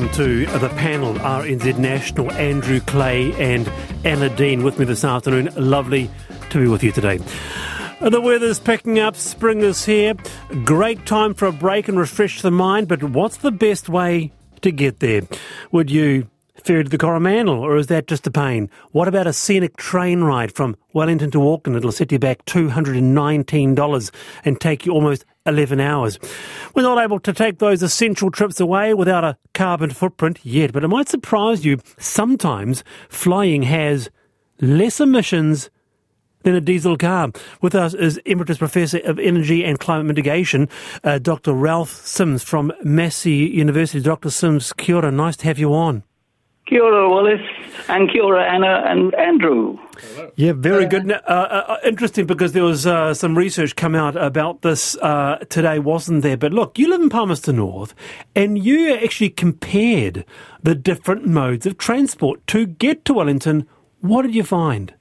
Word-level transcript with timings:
Welcome 0.00 0.16
to 0.16 0.46
the 0.46 0.68
panel, 0.70 1.12
RNZ 1.16 1.76
National, 1.76 2.32
Andrew 2.32 2.80
Clay 2.80 3.34
and 3.34 3.68
Anna 4.02 4.34
Dean 4.34 4.62
with 4.62 4.78
me 4.78 4.86
this 4.86 5.04
afternoon. 5.04 5.50
Lovely 5.56 6.10
to 6.48 6.58
be 6.58 6.68
with 6.68 6.82
you 6.82 6.90
today. 6.90 7.18
The 8.00 8.18
weather's 8.18 8.58
picking 8.58 8.98
up, 8.98 9.14
spring 9.14 9.60
is 9.60 9.84
here. 9.84 10.14
Great 10.64 11.04
time 11.04 11.34
for 11.34 11.44
a 11.44 11.52
break 11.52 11.86
and 11.86 11.98
refresh 11.98 12.40
the 12.40 12.50
mind, 12.50 12.88
but 12.88 13.02
what's 13.02 13.36
the 13.36 13.52
best 13.52 13.90
way 13.90 14.32
to 14.62 14.72
get 14.72 15.00
there? 15.00 15.20
Would 15.70 15.90
you 15.90 16.30
ferry 16.60 16.84
to 16.84 16.90
the 16.90 16.98
Coromandel, 16.98 17.58
or 17.58 17.76
is 17.76 17.88
that 17.88 18.06
just 18.06 18.26
a 18.26 18.30
pain? 18.30 18.70
What 18.92 19.08
about 19.08 19.26
a 19.26 19.32
scenic 19.32 19.76
train 19.76 20.22
ride 20.22 20.52
from 20.52 20.76
Wellington 20.92 21.30
to 21.32 21.48
Auckland? 21.50 21.76
It'll 21.76 21.92
set 21.92 22.12
you 22.12 22.18
back 22.18 22.44
$219 22.46 24.10
and 24.44 24.60
take 24.60 24.86
you 24.86 24.92
almost 24.92 25.24
11 25.46 25.80
hours. 25.80 26.18
We're 26.74 26.82
not 26.82 27.02
able 27.02 27.20
to 27.20 27.32
take 27.32 27.58
those 27.58 27.82
essential 27.82 28.30
trips 28.30 28.60
away 28.60 28.94
without 28.94 29.24
a 29.24 29.36
carbon 29.54 29.90
footprint 29.90 30.40
yet, 30.42 30.72
but 30.72 30.84
it 30.84 30.88
might 30.88 31.08
surprise 31.08 31.64
you. 31.64 31.78
Sometimes 31.98 32.84
flying 33.08 33.62
has 33.62 34.10
less 34.60 35.00
emissions 35.00 35.70
than 36.42 36.54
a 36.54 36.60
diesel 36.60 36.96
car. 36.96 37.30
With 37.60 37.74
us 37.74 37.94
is 37.94 38.18
Emeritus 38.24 38.58
Professor 38.58 38.98
of 38.98 39.18
Energy 39.18 39.64
and 39.64 39.78
Climate 39.78 40.06
Mitigation, 40.06 40.68
uh, 41.04 41.18
Dr. 41.18 41.52
Ralph 41.52 41.90
Sims 41.90 42.42
from 42.42 42.72
Massey 42.82 43.32
University. 43.32 44.00
Dr. 44.00 44.30
Sims, 44.30 44.72
kia 44.72 44.96
ora, 44.96 45.10
nice 45.10 45.36
to 45.38 45.44
have 45.46 45.58
you 45.58 45.74
on. 45.74 46.02
Kia 46.70 46.84
ora, 46.84 47.10
Wallace, 47.10 47.40
and 47.88 48.08
kia 48.08 48.22
ora, 48.22 48.44
Anna 48.44 48.84
and 48.86 49.12
Andrew. 49.16 49.76
Yeah, 50.36 50.52
very 50.52 50.86
good. 50.86 51.10
Uh, 51.10 51.16
uh, 51.26 51.76
interesting 51.84 52.26
because 52.26 52.52
there 52.52 52.62
was 52.62 52.86
uh, 52.86 53.12
some 53.12 53.36
research 53.36 53.74
come 53.74 53.96
out 53.96 54.14
about 54.14 54.62
this 54.62 54.96
uh, 54.98 55.38
today, 55.48 55.80
wasn't 55.80 56.22
there? 56.22 56.36
But 56.36 56.52
look, 56.52 56.78
you 56.78 56.88
live 56.88 57.00
in 57.00 57.08
Palmerston 57.08 57.56
North, 57.56 57.92
and 58.36 58.56
you 58.56 58.94
actually 58.94 59.30
compared 59.30 60.24
the 60.62 60.76
different 60.76 61.26
modes 61.26 61.66
of 61.66 61.76
transport 61.76 62.46
to 62.46 62.66
get 62.66 63.04
to 63.06 63.14
Wellington. 63.14 63.66
What 64.00 64.22
did 64.22 64.36
you 64.36 64.44
find? 64.44 64.94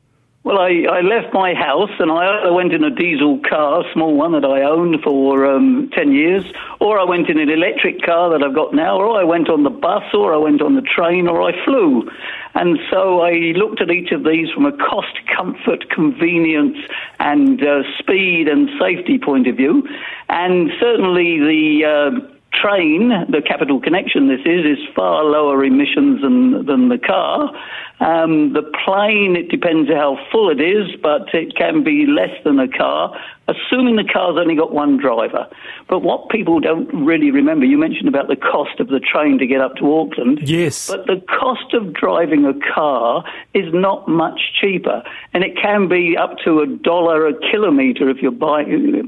Well, 0.45 0.58
I, 0.58 0.86
I 0.90 1.02
left 1.02 1.34
my 1.34 1.54
house 1.54 1.92
and 2.00 2.09
I 2.09 2.40
either 2.40 2.54
went 2.54 2.72
in 2.72 2.82
a 2.86 2.90
diesel 2.90 3.42
car, 3.48 3.82
a 3.82 3.94
small 3.94 4.16
one 4.16 4.32
that 4.32 4.45
I 4.45 4.62
owned 4.62 5.02
for 5.04 5.45
um, 5.45 5.90
10 5.94 6.14
years, 6.14 6.45
or 6.80 6.98
I 6.98 7.04
went 7.04 7.30
in 7.30 7.38
an 7.38 7.50
electric 7.50 8.02
car 8.04 8.30
that 8.30 8.42
I've 8.42 8.56
got 8.56 8.73
now, 8.73 8.98
or 8.98 9.20
I 9.20 9.26
went 9.26 9.50
on 9.50 9.64
the 9.64 9.70
bus, 9.70 10.04
or 10.14 10.34
I 10.34 10.38
went 10.38 10.62
on 10.62 10.76
the 10.76 10.82
train, 10.82 11.28
or 11.28 11.42
I 11.42 11.52
flew. 11.66 12.10
And 12.56 12.80
so 12.90 13.20
I 13.20 13.52
looked 13.58 13.82
at 13.82 13.92
each 13.92 14.12
of 14.14 14.23
these 14.23 14.50
from 14.52 14.66
a 14.66 14.72
cost, 14.72 15.20
comfort, 15.36 15.90
convenience, 15.90 16.78
and 17.20 17.62
uh, 17.62 17.84
speed 18.00 18.48
and 18.48 18.70
safety 18.80 19.20
point 19.20 19.45
of 19.45 19.58
view. 19.58 19.84
And 20.30 20.72
certainly 20.80 21.40
the 21.40 21.84
uh, 21.86 22.36
train, 22.54 23.10
the 23.30 23.42
capital 23.45 23.80
connection 23.80 24.28
this 24.28 24.42
is, 24.45 24.66
is 24.66 24.80
far 24.95 25.23
lower 25.23 25.64
emissions 25.64 26.22
than, 26.22 26.66
than 26.66 26.90
the 26.90 26.98
car. 26.98 27.52
Um, 28.00 28.53
the 28.53 28.64
plane, 28.86 29.36
it 29.36 29.50
depends 29.50 29.89
how 29.89 30.17
full 30.31 30.50
it 30.50 30.61
is, 30.61 30.95
but 31.02 31.33
it 31.33 31.55
can 31.55 31.83
be 31.83 32.05
less 32.05 32.31
than 32.45 32.58
a 32.58 32.67
car, 32.67 33.14
assuming 33.50 33.97
the 33.97 34.05
car's 34.05 34.38
only 34.39 34.55
got 34.55 34.73
one 34.73 34.97
driver. 34.97 35.47
But 35.89 36.00
what 36.00 36.30
people 36.30 36.61
don't 36.61 36.88
really 36.94 37.30
remember, 37.30 37.66
you 37.66 37.77
mentioned 37.77 38.08
about 38.08 38.30
the 38.30 38.38
cost 38.38 38.80
of 38.80 38.88
the 38.88 39.02
train 39.02 39.38
to 39.39 39.45
get 39.45 39.59
up 39.59 39.75
to 39.77 39.94
Auckland. 39.94 40.39
Yes. 40.44 40.88
But 40.88 41.08
the 41.08 41.22
cost 41.27 41.73
of 41.73 41.94
driving 41.94 42.45
a 42.45 42.53
car 42.73 43.25
is 43.53 43.66
not 43.73 44.08
much 44.08 44.39
cheaper, 44.61 45.03
and 45.33 45.44
it 45.44 45.58
can 45.61 45.89
be 45.89 46.16
up 46.16 46.37
to 46.45 46.61
a 46.61 46.67
dollar 46.67 47.27
a 47.27 47.33
kilometre 47.52 48.10
if 48.10 48.21
you're 48.21 48.31
buy, 48.31 48.64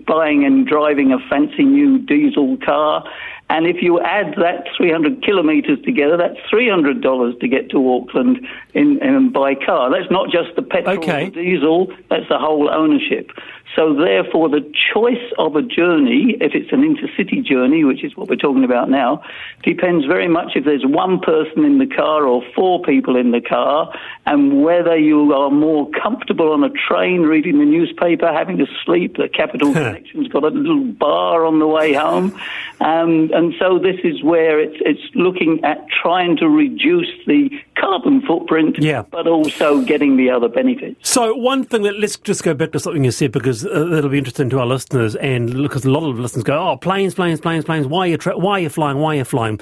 buying 0.05 0.43
and 0.43 0.67
driving 0.67 1.13
a 1.13 1.19
fancy 1.29 1.63
new 1.63 1.97
diesel 1.97 2.57
car. 2.57 3.05
And 3.51 3.67
if 3.67 3.81
you 3.81 3.99
add 3.99 4.35
that 4.37 4.63
300 4.77 5.21
kilometres 5.23 5.79
together, 5.83 6.15
that's 6.15 6.39
$300 6.49 7.37
to 7.41 7.47
get 7.49 7.69
to 7.71 7.93
Auckland 7.93 8.47
in, 8.73 9.03
in 9.03 9.33
by 9.33 9.55
car. 9.55 9.91
That's 9.91 10.09
not 10.09 10.29
just 10.31 10.55
the 10.55 10.61
petrol 10.61 10.97
Okay. 10.99 11.27
or 11.27 11.29
diesel, 11.31 11.91
that's 12.09 12.29
the 12.29 12.39
whole 12.39 12.69
ownership. 12.71 13.29
So 13.75 13.93
therefore, 13.93 14.49
the 14.49 14.69
choice 14.93 15.31
of 15.37 15.55
a 15.55 15.61
journey, 15.61 16.35
if 16.41 16.53
it's 16.53 16.71
an 16.73 16.81
intercity 16.83 17.43
journey, 17.43 17.83
which 17.85 18.03
is 18.03 18.15
what 18.17 18.27
we're 18.27 18.35
talking 18.35 18.65
about 18.65 18.89
now, 18.89 19.23
depends 19.63 20.05
very 20.05 20.27
much 20.27 20.51
if 20.55 20.65
there's 20.65 20.85
one 20.85 21.19
person 21.19 21.63
in 21.63 21.77
the 21.77 21.87
car 21.87 22.25
or 22.25 22.43
four 22.53 22.81
people 22.81 23.15
in 23.15 23.31
the 23.31 23.39
car, 23.39 23.93
and 24.25 24.61
whether 24.63 24.97
you 24.97 25.33
are 25.33 25.49
more 25.49 25.89
comfortable 26.03 26.51
on 26.51 26.63
a 26.65 26.69
train 26.69 27.21
reading 27.21 27.59
the 27.59 27.65
newspaper, 27.65 28.27
having 28.31 28.57
to 28.57 28.65
sleep. 28.85 29.15
The 29.15 29.29
Capital 29.29 29.71
Connection's 29.73 30.27
got 30.27 30.43
a 30.43 30.47
little 30.49 30.83
bar 30.83 31.45
on 31.45 31.59
the 31.59 31.67
way 31.67 31.93
home, 31.93 32.37
um, 32.81 33.31
and 33.41 33.53
so 33.59 33.79
this 33.79 33.99
is 34.03 34.21
where 34.23 34.59
it's 34.59 34.77
it's 34.81 35.01
looking 35.15 35.59
at 35.63 35.79
trying 36.01 36.37
to 36.37 36.47
reduce 36.47 37.09
the 37.25 37.49
carbon 37.75 38.21
footprint, 38.21 38.77
Yeah. 38.79 39.03
but 39.11 39.25
also 39.27 39.81
getting 39.81 40.15
the 40.17 40.29
other 40.29 40.47
benefits. 40.47 40.97
So 41.09 41.33
one 41.35 41.63
thing 41.63 41.81
that 41.83 41.97
let's 41.99 42.17
just 42.17 42.43
go 42.43 42.53
back 42.53 42.71
to 42.73 42.79
something 42.79 43.03
you 43.03 43.11
said 43.11 43.31
because 43.31 43.65
uh, 43.65 43.85
that'll 43.91 44.09
be 44.11 44.17
interesting 44.19 44.49
to 44.51 44.59
our 44.59 44.67
listeners, 44.67 45.15
and 45.15 45.51
because 45.63 45.83
a 45.85 45.89
lot 45.91 46.07
of 46.09 46.19
listeners 46.19 46.43
go, 46.43 46.57
"Oh, 46.69 46.77
planes, 46.77 47.15
planes, 47.15 47.41
planes, 47.41 47.65
planes. 47.65 47.87
Why 47.87 48.01
are 48.05 48.07
you 48.07 48.17
tra- 48.17 48.37
why 48.37 48.53
are 48.53 48.59
you 48.59 48.69
flying? 48.69 48.97
Why 48.99 49.15
are 49.15 49.17
you 49.17 49.23
flying?" 49.25 49.59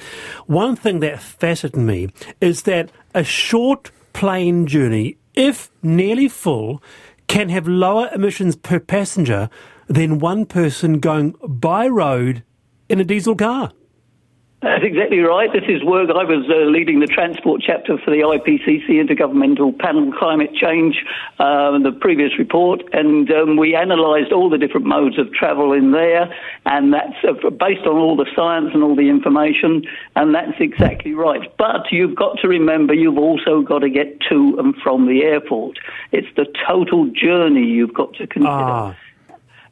One 0.47 0.75
thing 0.75 0.99
that 0.99 1.21
fascinated 1.21 1.79
me 1.81 2.09
is 2.41 2.63
that 2.63 2.91
a 3.15 3.23
short 3.23 3.91
plane 4.13 4.67
journey, 4.67 5.17
if 5.35 5.71
nearly 5.81 6.27
full, 6.27 6.83
can 7.27 7.49
have 7.49 7.67
lower 7.67 8.09
emissions 8.13 8.55
per 8.55 8.79
passenger 8.79 9.49
than 9.87 10.19
one 10.19 10.45
person 10.45 10.99
going 10.99 11.35
by 11.47 11.87
road 11.87 12.43
in 12.89 12.99
a 12.99 13.03
diesel 13.03 13.35
car. 13.35 13.71
That's 14.61 14.83
exactly 14.83 15.19
right. 15.19 15.49
This 15.53 15.63
is 15.69 15.81
work 15.85 16.09
I 16.09 16.25
was 16.25 16.43
uh, 16.49 16.69
leading 16.69 16.99
the 16.99 17.07
transport 17.07 17.61
chapter 17.65 17.97
for 17.97 18.11
the 18.11 18.17
IPCC 18.17 18.89
Intergovernmental 18.89 19.79
Panel 19.79 20.03
on 20.03 20.11
Climate 20.11 20.53
Change, 20.53 21.01
uh, 21.39 21.79
the 21.79 21.93
previous 21.93 22.37
report, 22.37 22.81
and 22.91 23.31
um, 23.31 23.55
we 23.55 23.73
analysed 23.73 24.33
all 24.33 24.49
the 24.49 24.57
different 24.57 24.85
modes 24.85 25.17
of 25.17 25.31
travel 25.31 25.71
in 25.71 25.91
there, 25.91 26.27
and 26.65 26.93
that's 26.93 27.15
uh, 27.23 27.49
based 27.51 27.87
on 27.87 27.95
all 27.95 28.17
the 28.17 28.27
science 28.35 28.71
and 28.73 28.83
all 28.83 28.97
the 28.97 29.07
information, 29.07 29.83
and 30.17 30.35
that's 30.35 30.59
exactly 30.59 31.13
right. 31.13 31.55
But 31.57 31.89
you've 31.89 32.15
got 32.15 32.37
to 32.41 32.49
remember 32.49 32.93
you've 32.93 33.17
also 33.17 33.61
got 33.61 33.79
to 33.79 33.89
get 33.89 34.19
to 34.27 34.57
and 34.59 34.75
from 34.83 35.07
the 35.07 35.23
airport. 35.23 35.79
It's 36.11 36.27
the 36.35 36.45
total 36.67 37.09
journey 37.11 37.63
you've 37.63 37.93
got 37.93 38.13
to 38.15 38.27
consider. 38.27 38.51
Ah. 38.51 38.95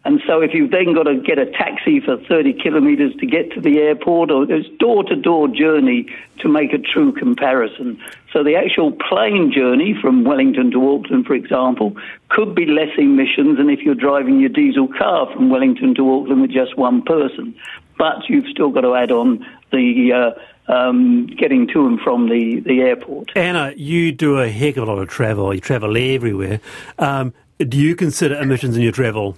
And 0.05 0.21
so 0.25 0.41
if 0.41 0.53
you've 0.53 0.71
then 0.71 0.93
got 0.93 1.03
to 1.03 1.19
get 1.19 1.37
a 1.37 1.45
taxi 1.45 1.99
for 1.99 2.17
30 2.17 2.53
kilometres 2.53 3.13
to 3.19 3.25
get 3.25 3.51
to 3.51 3.61
the 3.61 3.79
airport, 3.79 4.31
or 4.31 4.49
it's 4.49 4.69
door-to-door 4.79 5.49
journey 5.49 6.07
to 6.39 6.47
make 6.47 6.71
a 6.71 6.77
true 6.77 7.11
comparison. 7.11 7.99
So 8.31 8.43
the 8.43 8.55
actual 8.55 8.91
plane 8.91 9.51
journey 9.53 9.95
from 9.99 10.23
Wellington 10.23 10.71
to 10.71 10.89
Auckland, 10.89 11.25
for 11.25 11.33
example, 11.33 11.95
could 12.29 12.55
be 12.55 12.65
less 12.65 12.91
emissions 12.97 13.57
than 13.57 13.69
if 13.69 13.81
you're 13.81 13.95
driving 13.95 14.39
your 14.39 14.49
diesel 14.49 14.87
car 14.87 15.27
from 15.33 15.49
Wellington 15.49 15.93
to 15.95 16.09
Auckland 16.13 16.41
with 16.41 16.51
just 16.51 16.77
one 16.77 17.01
person. 17.01 17.53
But 17.97 18.29
you've 18.29 18.47
still 18.47 18.69
got 18.69 18.81
to 18.81 18.95
add 18.95 19.11
on 19.11 19.45
the 19.71 20.13
uh, 20.13 20.71
um, 20.71 21.27
getting 21.27 21.67
to 21.73 21.87
and 21.87 21.99
from 21.99 22.29
the, 22.29 22.61
the 22.61 22.81
airport. 22.81 23.31
Anna, 23.35 23.73
you 23.75 24.11
do 24.11 24.37
a 24.39 24.49
heck 24.49 24.77
of 24.77 24.87
a 24.87 24.91
lot 24.91 24.99
of 24.99 25.09
travel. 25.09 25.53
You 25.53 25.61
travel 25.61 25.95
everywhere. 25.97 26.59
Um, 26.99 27.33
do 27.57 27.77
you 27.77 27.95
consider 27.95 28.39
emissions 28.39 28.75
in 28.75 28.83
your 28.83 28.91
travel? 28.91 29.35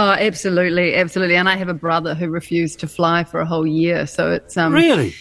Oh, 0.00 0.12
absolutely, 0.12 0.94
absolutely. 0.94 1.36
And 1.36 1.46
I 1.46 1.56
have 1.56 1.68
a 1.68 1.74
brother 1.74 2.14
who 2.14 2.30
refused 2.30 2.80
to 2.80 2.86
fly 2.86 3.22
for 3.22 3.38
a 3.38 3.44
whole 3.44 3.66
year. 3.66 4.06
So 4.06 4.32
it's 4.32 4.56
um 4.56 4.72
Really? 4.72 5.12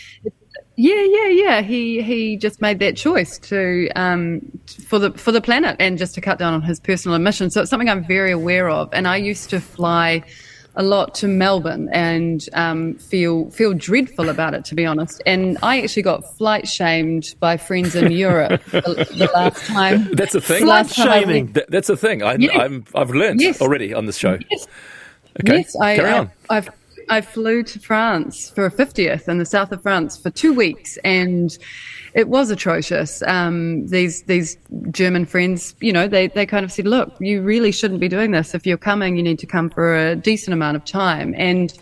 yeah, 0.77 1.03
yeah, 1.03 1.27
yeah. 1.27 1.61
He 1.61 2.01
he 2.01 2.37
just 2.37 2.61
made 2.61 2.79
that 2.79 2.95
choice 2.95 3.37
to 3.39 3.89
um 3.97 4.39
for 4.87 4.97
the 4.97 5.11
for 5.11 5.33
the 5.33 5.41
planet 5.41 5.75
and 5.81 5.97
just 5.97 6.15
to 6.15 6.21
cut 6.21 6.39
down 6.39 6.53
on 6.53 6.61
his 6.61 6.79
personal 6.79 7.15
emissions. 7.15 7.53
So 7.53 7.59
it's 7.59 7.69
something 7.69 7.89
I'm 7.89 8.07
very 8.07 8.31
aware 8.31 8.69
of. 8.69 8.87
And 8.93 9.05
I 9.05 9.17
used 9.17 9.49
to 9.49 9.59
fly 9.59 10.23
a 10.79 10.83
lot 10.83 11.13
to 11.13 11.27
Melbourne 11.27 11.89
and 11.91 12.47
um, 12.53 12.93
feel 12.95 13.49
feel 13.51 13.73
dreadful 13.73 14.29
about 14.29 14.53
it, 14.53 14.63
to 14.65 14.75
be 14.75 14.85
honest. 14.85 15.21
And 15.25 15.57
I 15.61 15.81
actually 15.81 16.03
got 16.03 16.23
flight 16.37 16.67
shamed 16.67 17.35
by 17.41 17.57
friends 17.57 17.95
in 17.95 18.11
Europe 18.13 18.63
the, 18.71 18.81
the 19.11 19.29
last 19.35 19.65
time. 19.67 20.11
That's 20.13 20.33
a 20.35 20.41
thing. 20.41 20.65
time 20.65 20.87
shaming. 20.87 21.53
went- 21.53 21.69
that's 21.69 21.89
a 21.89 21.97
thing. 21.97 22.23
I, 22.23 22.37
I've 22.95 23.09
learned 23.11 23.41
Yes. 23.41 23.61
already 23.61 23.93
on 23.93 24.05
this 24.05 24.17
show. 24.17 24.37
Yes. 24.49 24.67
Okay, 25.41 25.57
Yes, 25.57 25.75
I, 25.75 25.95
carry 25.97 26.09
I, 26.09 26.17
on. 26.19 26.31
I've, 26.49 26.69
I 27.09 27.21
flew 27.21 27.61
to 27.63 27.79
France 27.79 28.49
for 28.49 28.65
a 28.65 28.71
50th 28.71 29.27
in 29.27 29.37
the 29.37 29.45
south 29.45 29.71
of 29.71 29.81
France 29.81 30.17
for 30.17 30.29
two 30.29 30.53
weeks, 30.53 30.97
and 31.03 31.57
it 32.13 32.27
was 32.27 32.49
atrocious. 32.51 33.21
Um, 33.23 33.87
these 33.87 34.23
these 34.23 34.57
German 34.91 35.25
friends, 35.25 35.75
you 35.79 35.93
know, 35.93 36.07
they, 36.07 36.27
they 36.27 36.45
kind 36.45 36.65
of 36.65 36.71
said, 36.71 36.85
look, 36.85 37.15
you 37.19 37.41
really 37.41 37.71
shouldn't 37.71 37.99
be 37.99 38.07
doing 38.07 38.31
this. 38.31 38.53
If 38.53 38.65
you're 38.65 38.77
coming, 38.77 39.17
you 39.17 39.23
need 39.23 39.39
to 39.39 39.45
come 39.47 39.69
for 39.69 39.95
a 39.95 40.15
decent 40.15 40.53
amount 40.53 40.77
of 40.77 40.85
time. 40.85 41.33
And 41.37 41.73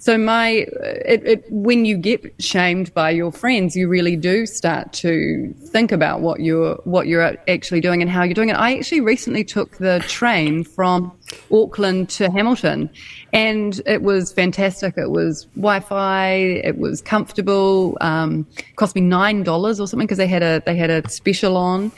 So 0.00 0.16
my, 0.16 0.66
it, 1.04 1.26
it, 1.26 1.44
when 1.50 1.84
you 1.84 1.96
get 1.96 2.22
shamed 2.38 2.94
by 2.94 3.10
your 3.10 3.32
friends, 3.32 3.74
you 3.74 3.88
really 3.88 4.14
do 4.14 4.46
start 4.46 4.92
to 4.94 5.52
think 5.58 5.90
about 5.90 6.20
what 6.20 6.40
you're 6.40 6.76
what 6.84 7.08
you're 7.08 7.36
actually 7.48 7.80
doing 7.80 8.00
and 8.00 8.10
how 8.10 8.22
you're 8.22 8.34
doing 8.34 8.48
it. 8.48 8.54
I 8.54 8.76
actually 8.76 9.00
recently 9.00 9.42
took 9.42 9.78
the 9.78 10.02
train 10.06 10.62
from 10.62 11.12
Auckland 11.52 12.08
to 12.10 12.30
Hamilton, 12.30 12.90
and 13.32 13.80
it 13.86 14.02
was 14.02 14.32
fantastic. 14.32 14.96
It 14.96 15.10
was 15.10 15.46
Wi-Fi. 15.56 16.30
It 16.32 16.78
was 16.78 17.02
comfortable. 17.02 17.98
Um, 18.00 18.46
cost 18.76 18.94
me 18.94 19.00
nine 19.00 19.42
dollars 19.42 19.80
or 19.80 19.88
something 19.88 20.06
because 20.06 20.18
they 20.18 20.28
had 20.28 20.44
a 20.44 20.62
they 20.64 20.76
had 20.76 20.90
a 20.90 21.08
special 21.08 21.56
on. 21.56 21.90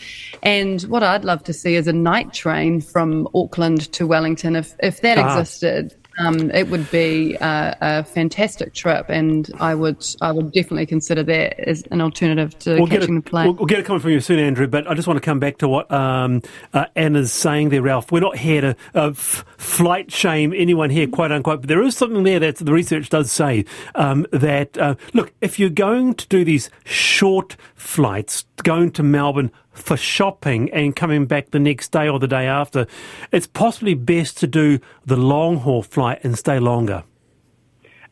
And 0.42 0.80
what 0.82 1.02
I'd 1.02 1.24
love 1.24 1.44
to 1.44 1.52
see 1.52 1.74
is 1.74 1.86
a 1.86 1.92
night 1.92 2.32
train 2.32 2.80
from 2.80 3.28
Auckland 3.34 3.92
to 3.92 4.06
Wellington. 4.06 4.56
If 4.56 4.74
if 4.82 5.02
that 5.02 5.18
ah. 5.18 5.38
existed, 5.38 5.94
um, 6.20 6.50
it 6.50 6.68
would 6.68 6.90
be 6.90 7.34
a, 7.40 7.76
a, 7.80 8.04
fantastic 8.04 8.74
trip, 8.74 9.06
and 9.08 9.50
I 9.58 9.74
would 9.74 10.04
I 10.20 10.32
would 10.32 10.52
definitely 10.52 10.86
consider 10.86 11.22
that 11.22 11.58
as 11.60 11.82
an 11.90 12.00
alternative 12.00 12.58
to 12.60 12.74
we'll 12.74 12.86
catching 12.86 13.16
a, 13.16 13.20
the 13.20 13.30
plane. 13.30 13.46
We'll, 13.46 13.54
we'll, 13.54 13.66
get 13.66 13.78
it 13.78 13.86
coming 13.86 14.00
from 14.00 14.10
you 14.10 14.20
soon, 14.20 14.38
Andrew. 14.38 14.66
But 14.66 14.88
I 14.88 14.94
just 14.94 15.08
want 15.08 15.16
to 15.16 15.24
come 15.24 15.40
back 15.40 15.58
to 15.58 15.68
what 15.68 15.90
um, 15.90 16.42
uh, 16.74 16.86
Anna's 16.94 17.32
saying 17.32 17.70
there, 17.70 17.82
Ralph. 17.82 18.12
We're 18.12 18.20
not 18.20 18.36
here 18.36 18.60
to 18.60 18.76
uh, 18.94 19.08
f- 19.08 19.44
flight 19.56 20.12
shame 20.12 20.52
anyone 20.54 20.90
here, 20.90 21.06
quote 21.06 21.32
unquote. 21.32 21.62
But 21.62 21.68
there 21.68 21.82
is 21.82 21.96
something 21.96 22.22
there 22.22 22.40
that 22.40 22.56
the 22.56 22.72
research 22.72 23.08
does 23.08 23.32
say 23.32 23.64
um, 23.94 24.26
that 24.32 24.76
uh, 24.76 24.96
look, 25.14 25.32
if 25.40 25.58
you're 25.58 25.70
going 25.70 26.14
to 26.14 26.26
do 26.28 26.44
these 26.44 26.70
short 26.84 27.56
flights, 27.74 28.44
going 28.62 28.90
to 28.92 29.02
Melbourne 29.02 29.50
for 29.80 29.96
shopping 29.96 30.70
and 30.72 30.94
coming 30.94 31.26
back 31.26 31.50
the 31.50 31.58
next 31.58 31.90
day 31.90 32.08
or 32.08 32.18
the 32.18 32.28
day 32.28 32.46
after, 32.46 32.86
it's 33.32 33.46
possibly 33.46 33.94
best 33.94 34.38
to 34.38 34.46
do 34.46 34.78
the 35.04 35.16
long 35.16 35.58
haul 35.58 35.82
flight 35.82 36.20
and 36.22 36.38
stay 36.38 36.58
longer. 36.58 37.04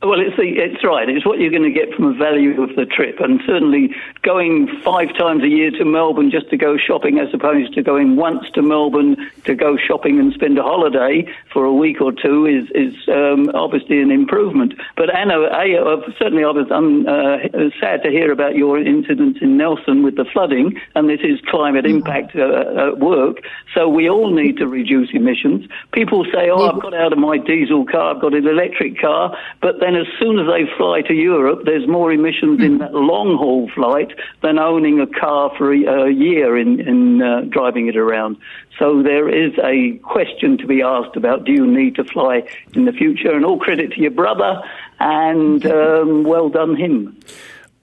Well, 0.01 0.21
it's, 0.21 0.37
the, 0.37 0.45
it's 0.45 0.85
right. 0.85 1.09
It's 1.09 1.27
what 1.27 1.41
you're 1.41 1.51
going 1.51 1.65
to 1.65 1.73
get 1.73 1.93
from 1.93 2.13
the 2.13 2.17
value 2.17 2.63
of 2.63 2.77
the 2.77 2.87
trip. 2.87 3.19
And 3.19 3.41
certainly 3.45 3.97
going 4.23 4.69
five 4.85 5.09
times 5.19 5.43
a 5.43 5.49
year 5.49 5.73
to 5.73 5.85
Melbourne 5.85 6.31
just 6.31 6.49
to 6.51 6.57
go 6.57 6.79
shopping 6.79 7.19
as 7.19 7.35
opposed 7.35 7.75
to 7.75 7.83
going 7.83 8.15
once 8.15 8.49
to 8.51 8.63
Melbourne 8.63 9.17
to 9.43 9.57
go 9.57 9.77
shopping 9.77 10.21
and 10.21 10.33
spend 10.33 10.57
a 10.57 10.63
holiday 10.63 11.27
for 11.53 11.65
a 11.65 11.73
week 11.73 12.01
or 12.01 12.13
two 12.13 12.47
is, 12.47 12.71
is 12.77 12.95
um, 13.09 13.51
obviously 13.55 14.01
an 14.01 14.13
improvement. 14.13 14.75
But 14.97 15.13
Anna, 15.13 15.35
I, 15.35 15.75
uh, 15.75 16.01
certainly 16.17 16.45
I 16.45 16.51
was 16.51 16.71
um, 16.71 17.05
uh, 17.09 17.39
sad 17.81 18.05
to 18.05 18.11
hear 18.11 18.31
about 18.31 18.55
your 18.55 18.79
incident 18.79 19.39
in 19.43 19.57
Nelson 19.57 20.05
with 20.05 20.15
the 20.15 20.25
flooding, 20.25 20.81
and 20.95 21.09
this 21.09 21.23
is 21.25 21.41
climate 21.49 21.85
mm-hmm. 21.85 21.97
impact 21.97 22.37
uh, 22.37 22.91
at 22.91 23.01
work. 23.01 23.39
So 23.75 23.89
we 23.89 24.09
all 24.09 24.31
need 24.31 24.59
to 24.59 24.69
reduce 24.69 25.11
emissions. 25.13 25.69
People 25.91 26.25
say, 26.33 26.51
oh, 26.51 26.69
I've 26.69 26.81
got 26.81 26.95
out 26.95 27.13
of 27.13 27.19
my 27.19 27.37
diesel 27.37 27.85
car, 27.85 28.15
I've 28.15 28.21
got 28.21 28.33
an 28.33 28.47
electric 28.47 29.01
car, 29.01 29.37
but 29.61 29.81
then 29.89 29.97
as 30.03 30.07
soon 30.21 30.39
as 30.39 30.47
they 30.47 30.71
fly 30.77 31.01
to 31.01 31.15
Europe, 31.15 31.63
there's 31.65 31.89
more 31.89 32.13
emissions 32.13 32.61
in 32.61 32.73
hmm. 32.73 32.79
that 32.79 32.93
long 32.93 33.37
haul 33.39 33.71
flight 33.75 34.13
than 34.43 34.59
owning 34.59 35.01
a 35.01 35.07
car 35.07 35.51
for 35.57 35.73
a, 35.73 36.07
a 36.07 36.11
year 36.11 36.59
in, 36.59 36.81
in 36.81 37.23
uh, 37.23 37.41
driving 37.49 37.87
it 37.89 37.97
around. 37.97 38.37
So 38.79 39.03
there 39.03 39.29
is 39.29 39.53
a 39.65 39.99
question 40.03 40.59
to 40.59 40.67
be 40.67 40.83
asked 40.83 41.17
about 41.17 41.45
do 41.45 41.53
you 41.53 41.67
need 41.67 41.95
to 41.97 42.05
fly 42.05 42.43
in 42.75 42.85
the 42.85 42.93
future? 42.93 43.35
And 43.35 43.45
all 43.47 43.59
credit 43.59 43.93
to 43.93 44.01
your 44.01 44.11
brother, 44.11 44.63
and 45.01 45.65
um, 45.67 46.25
well 46.25 46.51
done 46.51 46.77
him. 46.77 47.19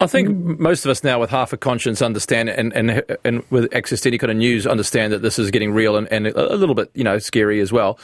I 0.02 0.08
think 0.08 0.60
most 0.60 0.84
of 0.84 0.92
us 0.92 1.04
now, 1.04 1.20
with 1.20 1.30
half 1.30 1.54
a 1.54 1.58
conscience, 1.58 2.02
understand 2.02 2.50
and, 2.50 2.74
and 2.74 3.04
and 3.24 3.44
with 3.50 3.74
access 3.74 4.02
to 4.02 4.10
any 4.10 4.18
kind 4.18 4.30
of 4.30 4.38
news, 4.38 4.68
understand 4.68 5.14
that 5.14 5.22
this 5.22 5.40
is 5.40 5.52
getting 5.52 5.72
real 5.72 5.96
and, 5.96 6.08
and 6.12 6.28
a 6.28 6.56
little 6.56 6.76
bit, 6.76 6.92
you 6.94 7.04
know, 7.04 7.18
scary 7.18 7.62
as 7.62 7.72
well. 7.72 7.98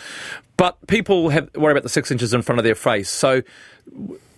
But 0.55 0.77
people 0.87 1.29
have 1.29 1.49
worry 1.55 1.71
about 1.71 1.83
the 1.83 1.89
six 1.89 2.09
inches 2.09 2.33
in 2.33 2.43
front 2.43 2.59
of 2.59 2.63
their 2.63 2.75
face. 2.75 3.09
So 3.09 3.41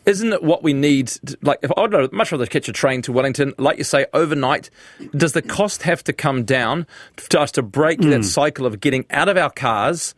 isn't 0.05 0.33
it 0.33 0.43
what 0.43 0.63
we 0.63 0.73
need? 0.73 1.07
To, 1.07 1.37
like, 1.41 1.59
if 1.61 1.71
I'd 1.77 2.11
much 2.11 2.31
rather 2.31 2.45
catch 2.45 2.67
a 2.67 2.73
train 2.73 3.01
to 3.03 3.11
Wellington, 3.11 3.53
like 3.57 3.77
you 3.77 3.83
say, 3.83 4.05
overnight. 4.13 4.69
Does 5.15 5.33
the 5.33 5.41
cost 5.41 5.83
have 5.83 6.03
to 6.05 6.13
come 6.13 6.43
down 6.43 6.87
to 7.29 7.39
us 7.39 7.51
to 7.53 7.61
break 7.61 7.99
mm. 7.99 8.09
that 8.09 8.17
hmm. 8.17 8.23
cycle 8.23 8.65
of 8.65 8.79
getting 8.79 9.05
out 9.09 9.29
of 9.29 9.37
our 9.37 9.49
cars? 9.49 10.15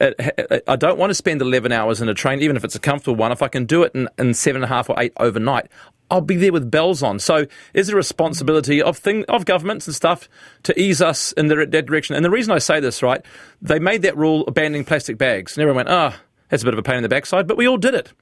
I 0.00 0.76
don't 0.76 0.98
want 0.98 1.10
to 1.10 1.14
spend 1.14 1.42
11 1.42 1.72
hours 1.72 2.00
in 2.00 2.08
a 2.08 2.14
train, 2.14 2.40
even 2.40 2.56
if 2.56 2.64
it's 2.64 2.76
a 2.76 2.80
comfortable 2.80 3.16
one. 3.16 3.32
If 3.32 3.42
I 3.42 3.48
can 3.48 3.64
do 3.64 3.82
it 3.82 3.94
in, 3.94 4.08
in 4.18 4.34
seven 4.34 4.62
and 4.62 4.70
a 4.70 4.74
half 4.74 4.88
or 4.88 5.00
eight 5.00 5.12
overnight, 5.16 5.68
I'll 6.10 6.20
be 6.20 6.36
there 6.36 6.52
with 6.52 6.70
bells 6.70 7.02
on. 7.02 7.18
So, 7.18 7.46
is 7.74 7.88
there 7.88 7.96
a 7.96 7.98
responsibility 7.98 8.80
of 8.80 8.96
thing 8.96 9.24
of 9.28 9.44
governments 9.44 9.86
and 9.86 9.94
stuff 9.94 10.28
to 10.62 10.80
ease 10.80 11.02
us 11.02 11.32
in 11.32 11.48
that 11.48 11.86
direction? 11.86 12.16
And 12.16 12.24
the 12.24 12.30
reason 12.30 12.52
I 12.52 12.58
say 12.58 12.80
this, 12.80 13.02
right, 13.02 13.20
they 13.60 13.78
made 13.78 14.02
that 14.02 14.16
rule 14.16 14.44
abandoning 14.46 14.84
plastic 14.84 15.18
bags, 15.18 15.56
and 15.56 15.62
everyone 15.62 15.86
went, 15.86 15.88
"Ah, 15.90 16.16
oh, 16.16 16.20
that's 16.48 16.62
a 16.62 16.66
bit 16.66 16.74
of 16.74 16.78
a 16.78 16.82
pain 16.82 16.96
in 16.96 17.02
the 17.02 17.08
backside," 17.08 17.46
but 17.46 17.56
we 17.56 17.68
all 17.68 17.76
did 17.76 17.94
it. 17.94 18.12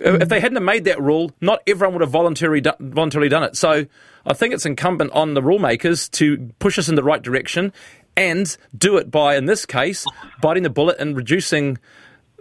If 0.00 0.28
they 0.28 0.38
mm. 0.38 0.40
hadn't 0.40 0.64
made 0.64 0.84
that 0.84 1.00
rule, 1.00 1.30
not 1.40 1.62
everyone 1.66 1.94
would 1.94 2.00
have 2.02 2.10
voluntarily, 2.10 2.60
do- 2.60 2.72
voluntarily 2.80 3.28
done 3.28 3.44
it. 3.44 3.56
So 3.56 3.86
I 4.26 4.32
think 4.32 4.54
it's 4.54 4.66
incumbent 4.66 5.12
on 5.12 5.34
the 5.34 5.42
rule 5.42 5.58
makers 5.58 6.08
to 6.10 6.50
push 6.58 6.78
us 6.78 6.88
in 6.88 6.94
the 6.94 7.02
right 7.02 7.22
direction 7.22 7.72
and 8.16 8.56
do 8.76 8.96
it 8.96 9.10
by, 9.10 9.36
in 9.36 9.46
this 9.46 9.66
case, 9.66 10.04
biting 10.40 10.62
the 10.62 10.70
bullet 10.70 10.98
and 10.98 11.16
reducing 11.16 11.78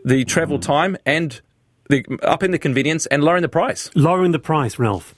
the 0.05 0.25
travel 0.25 0.57
mm. 0.57 0.61
time 0.61 0.97
and 1.05 1.41
the, 1.89 2.05
upping 2.23 2.51
the 2.51 2.59
convenience 2.59 3.05
and 3.07 3.23
lowering 3.23 3.41
the 3.41 3.49
price. 3.49 3.89
Lowering 3.95 4.31
the 4.31 4.39
price, 4.39 4.79
Ralph. 4.79 5.13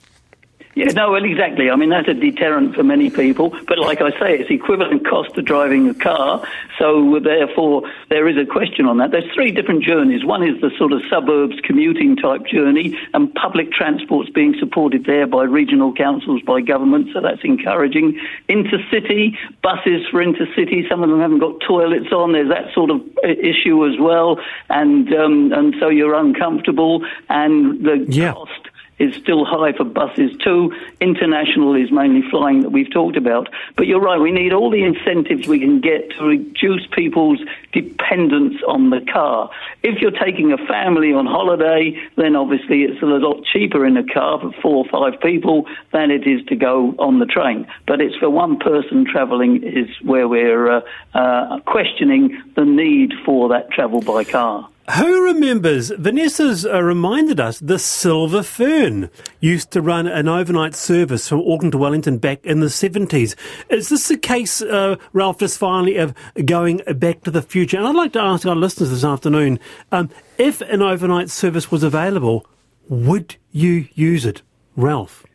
Yeah, 0.76 0.92
no, 0.92 1.12
well, 1.12 1.24
exactly. 1.24 1.70
I 1.70 1.76
mean, 1.76 1.88
that's 1.88 2.06
a 2.06 2.12
deterrent 2.12 2.74
for 2.74 2.82
many 2.82 3.08
people. 3.08 3.48
But 3.66 3.78
like 3.78 4.02
I 4.02 4.10
say, 4.20 4.38
it's 4.38 4.50
equivalent 4.50 5.08
cost 5.08 5.34
to 5.36 5.40
driving 5.40 5.88
a 5.88 5.94
car. 5.94 6.46
So 6.78 7.18
therefore, 7.18 7.90
there 8.10 8.28
is 8.28 8.36
a 8.36 8.44
question 8.44 8.84
on 8.84 8.98
that. 8.98 9.10
There's 9.10 9.32
three 9.32 9.52
different 9.52 9.82
journeys. 9.82 10.22
One 10.22 10.46
is 10.46 10.60
the 10.60 10.70
sort 10.76 10.92
of 10.92 11.00
suburbs 11.08 11.54
commuting 11.64 12.14
type 12.14 12.44
journey, 12.44 12.94
and 13.14 13.32
public 13.32 13.72
transport's 13.72 14.28
being 14.28 14.54
supported 14.58 15.06
there 15.06 15.26
by 15.26 15.44
regional 15.44 15.94
councils, 15.94 16.42
by 16.42 16.60
government. 16.60 17.08
So 17.14 17.22
that's 17.22 17.40
encouraging. 17.42 18.20
Intercity 18.50 19.34
buses 19.62 20.06
for 20.10 20.22
intercity. 20.22 20.86
Some 20.90 21.02
of 21.02 21.08
them 21.08 21.20
haven't 21.20 21.38
got 21.38 21.58
toilets 21.66 22.12
on. 22.12 22.32
There's 22.32 22.50
that 22.50 22.74
sort 22.74 22.90
of 22.90 23.00
issue 23.24 23.86
as 23.86 23.98
well, 23.98 24.38
and 24.68 25.08
um, 25.14 25.54
and 25.54 25.74
so 25.80 25.88
you're 25.88 26.14
uncomfortable, 26.14 27.02
and 27.30 27.82
the 27.82 28.04
yeah. 28.10 28.34
cost 28.34 28.68
is 28.98 29.14
still 29.16 29.44
high 29.44 29.72
for 29.72 29.84
buses 29.84 30.36
too. 30.42 30.72
International 31.00 31.74
is 31.74 31.90
mainly 31.90 32.22
flying 32.30 32.62
that 32.62 32.70
we've 32.70 32.90
talked 32.90 33.16
about. 33.16 33.48
But 33.76 33.86
you're 33.86 34.00
right, 34.00 34.20
we 34.20 34.32
need 34.32 34.52
all 34.52 34.70
the 34.70 34.82
incentives 34.82 35.46
we 35.46 35.60
can 35.60 35.80
get 35.80 36.10
to 36.16 36.24
reduce 36.24 36.86
people's 36.92 37.40
dependence 37.72 38.56
on 38.66 38.90
the 38.90 39.00
car. 39.12 39.50
If 39.82 40.00
you're 40.00 40.10
taking 40.10 40.52
a 40.52 40.58
family 40.66 41.12
on 41.12 41.26
holiday, 41.26 41.96
then 42.16 42.36
obviously 42.36 42.82
it's 42.82 43.02
a 43.02 43.06
lot 43.06 43.44
cheaper 43.52 43.84
in 43.86 43.96
a 43.96 44.04
car 44.04 44.40
for 44.40 44.52
four 44.62 44.76
or 44.76 44.88
five 44.88 45.20
people 45.20 45.66
than 45.92 46.10
it 46.10 46.26
is 46.26 46.44
to 46.46 46.56
go 46.56 46.94
on 46.98 47.18
the 47.18 47.26
train. 47.26 47.66
But 47.86 48.00
it's 48.00 48.16
for 48.16 48.30
one 48.30 48.58
person 48.58 49.04
travelling 49.04 49.62
is 49.62 49.88
where 50.02 50.28
we're 50.28 50.70
uh, 50.70 50.80
uh, 51.14 51.60
questioning 51.60 52.42
the 52.54 52.64
need 52.64 53.12
for 53.24 53.48
that 53.50 53.70
travel 53.70 54.00
by 54.00 54.24
car. 54.24 54.68
Who 54.94 55.24
remembers? 55.24 55.90
Vanessa's 55.90 56.64
uh, 56.64 56.80
reminded 56.80 57.40
us 57.40 57.58
the 57.58 57.78
Silver 57.78 58.44
Fern 58.44 59.10
used 59.40 59.72
to 59.72 59.82
run 59.82 60.06
an 60.06 60.28
overnight 60.28 60.76
service 60.76 61.28
from 61.28 61.40
Auckland 61.40 61.72
to 61.72 61.78
Wellington 61.78 62.18
back 62.18 62.46
in 62.46 62.60
the 62.60 62.66
70s. 62.66 63.34
Is 63.68 63.88
this 63.88 64.06
the 64.06 64.16
case, 64.16 64.62
uh, 64.62 64.94
Ralph, 65.12 65.38
just 65.40 65.58
finally 65.58 65.96
of 65.96 66.14
going 66.44 66.82
back 66.94 67.22
to 67.22 67.32
the 67.32 67.42
future? 67.42 67.78
And 67.78 67.86
I'd 67.88 67.96
like 67.96 68.12
to 68.12 68.20
ask 68.20 68.46
our 68.46 68.54
listeners 68.54 68.90
this 68.90 69.02
afternoon 69.02 69.58
um, 69.90 70.08
if 70.38 70.60
an 70.60 70.82
overnight 70.82 71.30
service 71.30 71.68
was 71.68 71.82
available, 71.82 72.46
would 72.88 73.34
you 73.50 73.88
use 73.94 74.24
it? 74.24 74.42
Ralph. 74.76 75.26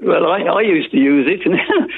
Well, 0.00 0.28
I, 0.28 0.42
I 0.42 0.60
used 0.60 0.92
to 0.92 0.96
use 0.96 1.26
it, 1.28 1.42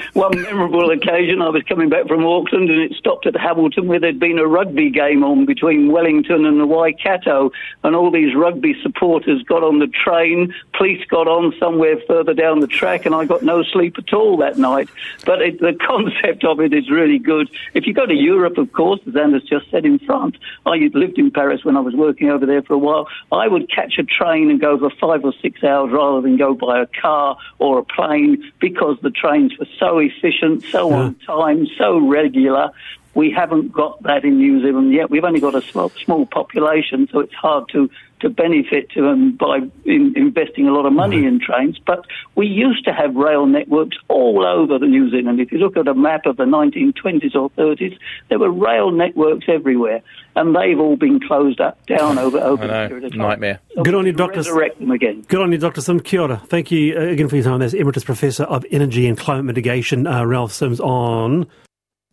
one 0.15 0.41
memorable 0.41 0.89
occasion 0.89 1.39
I 1.39 1.49
was 1.49 1.61
coming 1.69 1.87
back 1.87 2.07
from 2.07 2.25
Auckland 2.25 2.67
and 2.71 2.81
it 2.81 2.93
stopped 2.97 3.27
at 3.27 3.35
Hamilton 3.35 3.87
where 3.87 3.99
there'd 3.99 4.19
been 4.19 4.39
a 4.39 4.47
rugby 4.47 4.89
game 4.89 5.23
on 5.23 5.45
between 5.45 5.91
Wellington 5.91 6.45
and 6.45 6.59
the 6.59 6.65
Waikato, 6.65 7.51
and 7.83 7.95
all 7.95 8.09
these 8.09 8.33
rugby 8.35 8.75
supporters 8.81 9.43
got 9.43 9.63
on 9.63 9.77
the 9.77 9.85
train, 9.85 10.51
police 10.73 11.05
got 11.09 11.27
on 11.27 11.53
somewhere 11.59 11.95
further 12.07 12.33
down 12.33 12.59
the 12.59 12.65
track, 12.65 13.05
and 13.05 13.13
I 13.13 13.25
got 13.25 13.43
no 13.43 13.61
sleep 13.61 13.95
at 13.99 14.11
all 14.13 14.35
that 14.37 14.57
night. 14.57 14.89
But 15.23 15.43
it, 15.43 15.59
the 15.59 15.73
concept 15.87 16.43
of 16.43 16.59
it 16.59 16.73
is 16.73 16.89
really 16.89 17.19
good. 17.19 17.51
If 17.75 17.85
you 17.85 17.93
go 17.93 18.07
to 18.07 18.15
Europe, 18.15 18.57
of 18.57 18.71
course, 18.71 18.99
as 19.07 19.15
Anna's 19.15 19.43
just 19.43 19.69
said 19.69 19.85
in 19.85 19.99
France, 19.99 20.37
I 20.65 20.77
lived 20.95 21.19
in 21.19 21.29
Paris 21.29 21.63
when 21.63 21.77
I 21.77 21.81
was 21.81 21.93
working 21.93 22.31
over 22.31 22.47
there 22.47 22.63
for 22.63 22.73
a 22.73 22.79
while, 22.79 23.07
I 23.31 23.47
would 23.47 23.69
catch 23.69 23.99
a 23.99 24.03
train 24.03 24.49
and 24.49 24.59
go 24.59 24.79
for 24.79 24.89
five 24.99 25.23
or 25.23 25.33
six 25.39 25.63
hours 25.63 25.91
rather 25.91 26.21
than 26.21 26.37
go 26.37 26.55
by 26.55 26.81
a 26.81 26.87
car 26.87 27.37
or 27.59 27.77
a 27.77 27.90
plane 27.95 28.51
because 28.59 28.97
the 29.01 29.11
trains 29.11 29.57
were 29.57 29.67
so 29.79 29.99
efficient, 29.99 30.63
so 30.63 30.89
yeah. 30.89 30.95
on 30.95 31.15
time, 31.25 31.67
so 31.77 31.97
regular. 31.97 32.71
We 33.13 33.31
haven't 33.31 33.73
got 33.73 34.01
that 34.03 34.23
in 34.23 34.37
New 34.37 34.61
Zealand 34.61 34.93
yet. 34.93 35.09
We've 35.09 35.23
only 35.23 35.41
got 35.41 35.55
a 35.55 35.61
small, 35.61 35.89
small 35.89 36.25
population, 36.25 37.09
so 37.11 37.19
it's 37.19 37.33
hard 37.33 37.67
to 37.69 37.89
to 38.21 38.29
benefit 38.29 38.89
um, 38.97 39.35
by 39.37 39.59
in, 39.85 40.13
investing 40.15 40.67
a 40.67 40.71
lot 40.71 40.85
of 40.85 40.93
money 40.93 41.25
in 41.25 41.39
trains. 41.39 41.79
But 41.85 42.05
we 42.35 42.47
used 42.47 42.85
to 42.85 42.93
have 42.93 43.15
rail 43.15 43.45
networks 43.45 43.97
all 44.07 44.45
over 44.45 44.79
the 44.79 44.87
New 44.87 45.09
Zealand. 45.09 45.39
If 45.39 45.51
you 45.51 45.57
look 45.57 45.77
at 45.77 45.87
a 45.87 45.93
map 45.93 46.25
of 46.25 46.37
the 46.37 46.43
1920s 46.43 47.35
or 47.35 47.49
30s, 47.51 47.97
there 48.29 48.39
were 48.39 48.51
rail 48.51 48.91
networks 48.91 49.45
everywhere, 49.47 50.01
and 50.35 50.55
they've 50.55 50.79
all 50.79 50.95
been 50.95 51.19
closed 51.19 51.59
up 51.59 51.85
down 51.85 52.17
over 52.17 52.39
over 52.39 52.63
I 52.71 52.83
the 52.83 52.87
period 52.87 53.05
of 53.05 53.11
time. 53.11 53.19
Nightmare. 53.19 53.59
So 53.75 53.83
Good 53.83 53.95
on 53.95 54.05
you, 54.05 54.13
can 54.13 54.27
Dr. 54.27 54.37
Resurrect 54.37 54.79
them 54.79 54.91
again. 54.91 55.21
Good 55.27 55.41
on 55.41 55.51
you, 55.51 55.57
Dr. 55.57 55.81
Sim. 55.81 55.99
Kia 55.99 56.21
ora. 56.21 56.41
Thank 56.45 56.71
you 56.71 56.95
uh, 56.97 57.01
again 57.01 57.27
for 57.27 57.35
your 57.35 57.45
time. 57.45 57.59
That's 57.59 57.73
Emeritus 57.73 58.03
Professor 58.03 58.43
of 58.43 58.65
Energy 58.71 59.07
and 59.07 59.17
Climate 59.17 59.45
Mitigation, 59.45 60.07
uh, 60.07 60.23
Ralph 60.25 60.51
Sims, 60.51 60.79
on 60.79 61.47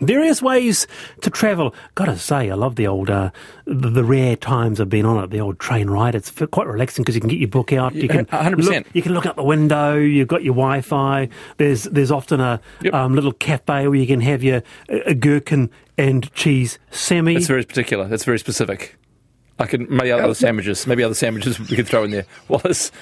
various 0.00 0.40
ways 0.40 0.86
to 1.22 1.30
travel. 1.30 1.74
Gotta 1.94 2.16
say, 2.18 2.50
I 2.50 2.54
love 2.54 2.76
the 2.76 2.86
old, 2.86 3.10
uh, 3.10 3.30
the, 3.64 3.90
the 3.90 4.04
rare 4.04 4.36
times 4.36 4.80
I've 4.80 4.88
been 4.88 5.04
on 5.06 5.22
it, 5.24 5.30
the 5.30 5.40
old 5.40 5.58
train 5.58 5.88
ride. 5.90 6.14
It's 6.14 6.30
quite 6.50 6.66
relaxing 6.66 7.02
because 7.02 7.14
you 7.14 7.20
can 7.20 7.30
get 7.30 7.38
your 7.38 7.48
book 7.48 7.72
out. 7.72 7.94
You 7.94 8.08
can 8.08 8.26
100%. 8.26 8.56
Look, 8.64 8.86
you 8.92 9.02
can 9.02 9.12
look 9.14 9.26
out 9.26 9.36
the 9.36 9.42
window. 9.42 9.96
You've 9.96 10.28
got 10.28 10.42
your 10.44 10.54
Wi-Fi. 10.54 11.28
There's 11.56 11.84
there's 11.84 12.10
often 12.10 12.40
a 12.40 12.60
Yep. 12.82 12.94
um, 12.94 13.14
little 13.14 13.32
cafe 13.32 13.88
where 13.88 13.98
you 13.98 14.06
can 14.06 14.20
have 14.20 14.42
your 14.42 14.62
a, 14.88 15.10
a 15.10 15.14
gherkin 15.14 15.70
and 15.96 16.32
cheese 16.32 16.78
semi. 16.90 17.34
That's 17.34 17.46
very 17.48 17.64
particular. 17.64 18.06
That's 18.06 18.24
very 18.24 18.38
specific. 18.38 18.96
I 19.58 19.66
could 19.66 19.90
maybe 19.90 20.12
other 20.12 20.34
sandwiches. 20.34 20.86
Maybe 20.86 21.02
other 21.02 21.14
sandwiches 21.14 21.58
we 21.58 21.74
could 21.76 21.88
throw 21.88 22.04
in 22.04 22.12
there. 22.12 22.26
Wallace, 22.48 22.92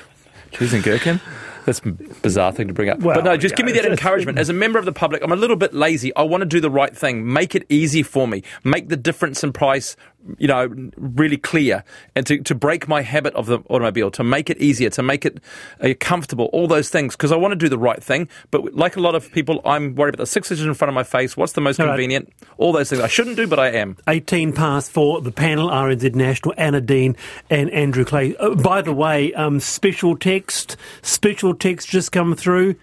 cheese 0.52 0.72
and 0.72 0.82
gherkin. 0.82 1.20
That's 1.66 1.80
a 1.80 1.90
bizarre 1.90 2.52
thing 2.52 2.68
to 2.68 2.74
bring 2.74 2.88
up. 2.88 3.00
Well, 3.00 3.16
but 3.16 3.24
no, 3.24 3.36
just 3.36 3.56
give 3.56 3.66
me 3.66 3.72
that 3.72 3.84
encouragement. 3.84 4.38
As 4.38 4.48
a 4.48 4.52
member 4.52 4.78
of 4.78 4.84
the 4.84 4.92
public, 4.92 5.22
I'm 5.22 5.32
a 5.32 5.36
little 5.36 5.56
bit 5.56 5.74
lazy. 5.74 6.14
I 6.14 6.22
want 6.22 6.42
to 6.42 6.46
do 6.46 6.60
the 6.60 6.70
right 6.70 6.96
thing. 6.96 7.30
Make 7.30 7.56
it 7.56 7.66
easy 7.68 8.04
for 8.04 8.28
me. 8.28 8.44
Make 8.62 8.88
the 8.88 8.96
difference 8.96 9.42
in 9.42 9.52
price, 9.52 9.96
you 10.38 10.48
know, 10.48 10.90
really 10.96 11.36
clear. 11.36 11.84
And 12.14 12.26
to, 12.26 12.38
to 12.38 12.54
break 12.54 12.88
my 12.88 13.02
habit 13.02 13.34
of 13.34 13.46
the 13.46 13.58
automobile, 13.68 14.10
to 14.12 14.24
make 14.24 14.50
it 14.50 14.58
easier, 14.58 14.90
to 14.90 15.02
make 15.02 15.24
it 15.24 15.40
uh, 15.80 15.94
comfortable, 16.00 16.46
all 16.52 16.66
those 16.66 16.88
things. 16.88 17.16
Because 17.16 17.32
I 17.32 17.36
want 17.36 17.52
to 17.52 17.56
do 17.56 17.68
the 17.68 17.78
right 17.78 18.02
thing. 18.02 18.28
But 18.50 18.74
like 18.74 18.96
a 18.96 19.00
lot 19.00 19.14
of 19.14 19.30
people, 19.32 19.60
I'm 19.64 19.94
worried 19.94 20.14
about 20.14 20.22
the 20.22 20.26
six 20.26 20.50
inches 20.50 20.66
in 20.66 20.74
front 20.74 20.88
of 20.88 20.94
my 20.94 21.02
face. 21.02 21.36
What's 21.36 21.52
the 21.52 21.60
most 21.60 21.80
All 21.80 21.86
right. 21.86 21.92
convenient? 21.92 22.32
All 22.58 22.72
those 22.72 22.90
things. 22.90 23.02
I 23.02 23.08
shouldn't 23.08 23.36
do, 23.36 23.46
but 23.46 23.58
I 23.58 23.70
am. 23.70 23.96
18 24.08 24.52
past 24.52 24.90
four, 24.90 25.20
the 25.20 25.32
panel, 25.32 25.68
RNZ 25.68 26.14
National, 26.14 26.54
Anna 26.56 26.80
Dean 26.80 27.16
and 27.50 27.70
Andrew 27.70 28.04
Clay. 28.04 28.36
Uh, 28.36 28.54
by 28.54 28.82
the 28.82 28.92
way, 28.92 29.32
um, 29.34 29.60
special 29.60 30.16
text, 30.16 30.76
special 31.02 31.54
text 31.54 31.88
just 31.88 32.12
come 32.12 32.34
through. 32.34 32.76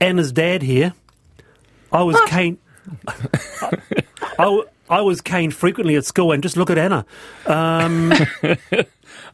Anna's 0.00 0.32
dad 0.32 0.62
here. 0.62 0.94
I 1.92 2.02
was 2.02 2.18
cane. 2.26 2.58
I, 3.08 3.72
I, 4.38 4.62
I 4.90 5.00
was 5.00 5.20
caned 5.20 5.54
frequently 5.54 5.96
at 5.96 6.04
school, 6.04 6.32
and 6.32 6.42
just 6.42 6.56
look 6.56 6.68
at 6.70 6.76
Anna. 6.78 7.06
Um, 7.46 8.12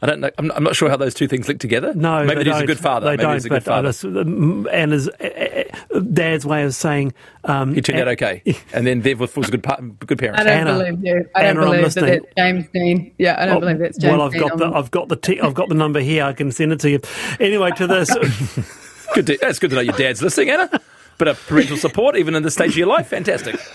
I 0.01 0.05
don't 0.05 0.19
know. 0.19 0.29
I'm, 0.37 0.51
I'm 0.51 0.63
not 0.63 0.75
sure 0.75 0.89
how 0.89 0.97
those 0.97 1.13
two 1.13 1.27
things 1.27 1.47
link 1.47 1.59
together. 1.59 1.93
no, 1.95 2.23
maybe 2.23 2.43
they 2.43 2.49
he's 2.49 2.55
a 2.55 2.59
don't. 2.59 2.67
good 2.67 2.79
father. 2.79 3.05
They 3.05 3.11
maybe 3.13 3.23
don't. 3.23 3.33
he's 3.33 3.45
a 3.45 3.49
good 3.49 3.63
but 3.63 3.71
uh, 3.71 3.75
father. 3.75 3.87
that's, 3.87 4.03
um, 4.03 4.67
Anna's 4.71 5.07
uh, 5.09 5.63
uh, 5.93 5.99
dad's 5.99 6.45
way 6.45 6.63
of 6.63 6.73
saying 6.75 7.13
um, 7.45 7.73
He 7.73 7.81
turned 7.81 7.99
out 7.99 8.07
okay, 8.09 8.43
and 8.73 8.85
then 8.85 9.01
Dev 9.01 9.19
was 9.19 9.35
was 9.35 9.47
a 9.47 9.51
good 9.51 9.63
pa- 9.63 9.79
good 10.05 10.19
parent. 10.19 10.39
I 10.39 10.43
don't 10.43 10.53
Anna. 10.67 10.73
believe 10.83 11.03
you. 11.05 11.29
I 11.35 11.43
don't 11.43 11.55
believe 11.55 11.71
that 11.79 11.83
listening. 11.83 12.21
that's 12.21 12.33
James 12.37 12.65
Dean. 12.73 13.13
Yeah, 13.17 13.35
I 13.39 13.45
don't 13.45 13.57
Oh, 13.57 13.59
believe 13.59 13.79
that's 13.79 13.97
James 13.97 14.11
well, 14.11 14.21
I've 14.23 14.33
Dean. 14.33 14.41
got 14.47 14.57
the 14.57 14.67
I've 14.67 14.91
got 14.91 15.09
the 15.09 15.15
t- 15.15 15.39
I've 15.41 15.53
got 15.55 15.69
the 15.69 15.75
number 15.75 15.99
here. 15.99 16.23
I 16.25 16.33
can 16.33 16.51
send 16.51 16.71
it 16.73 16.79
to 16.81 16.89
you. 16.89 16.99
Anyway, 17.39 17.71
to 17.71 17.87
this. 17.87 18.09
Good. 19.15 19.25
To, 19.27 19.37
that's 19.39 19.57
good 19.57 19.69
to 19.69 19.77
know 19.77 19.81
your 19.81 19.95
dad's 19.95 20.21
listening, 20.21 20.49
Anna. 20.49 20.69
Bit 21.17 21.29
of 21.29 21.47
parental 21.47 21.77
support, 21.77 22.15
even 22.15 22.35
in 22.35 22.43
this 22.43 22.53
stage 22.53 22.71
of 22.71 22.77
your 22.77 22.87
life. 22.87 23.07
Fantastic. 23.07 23.59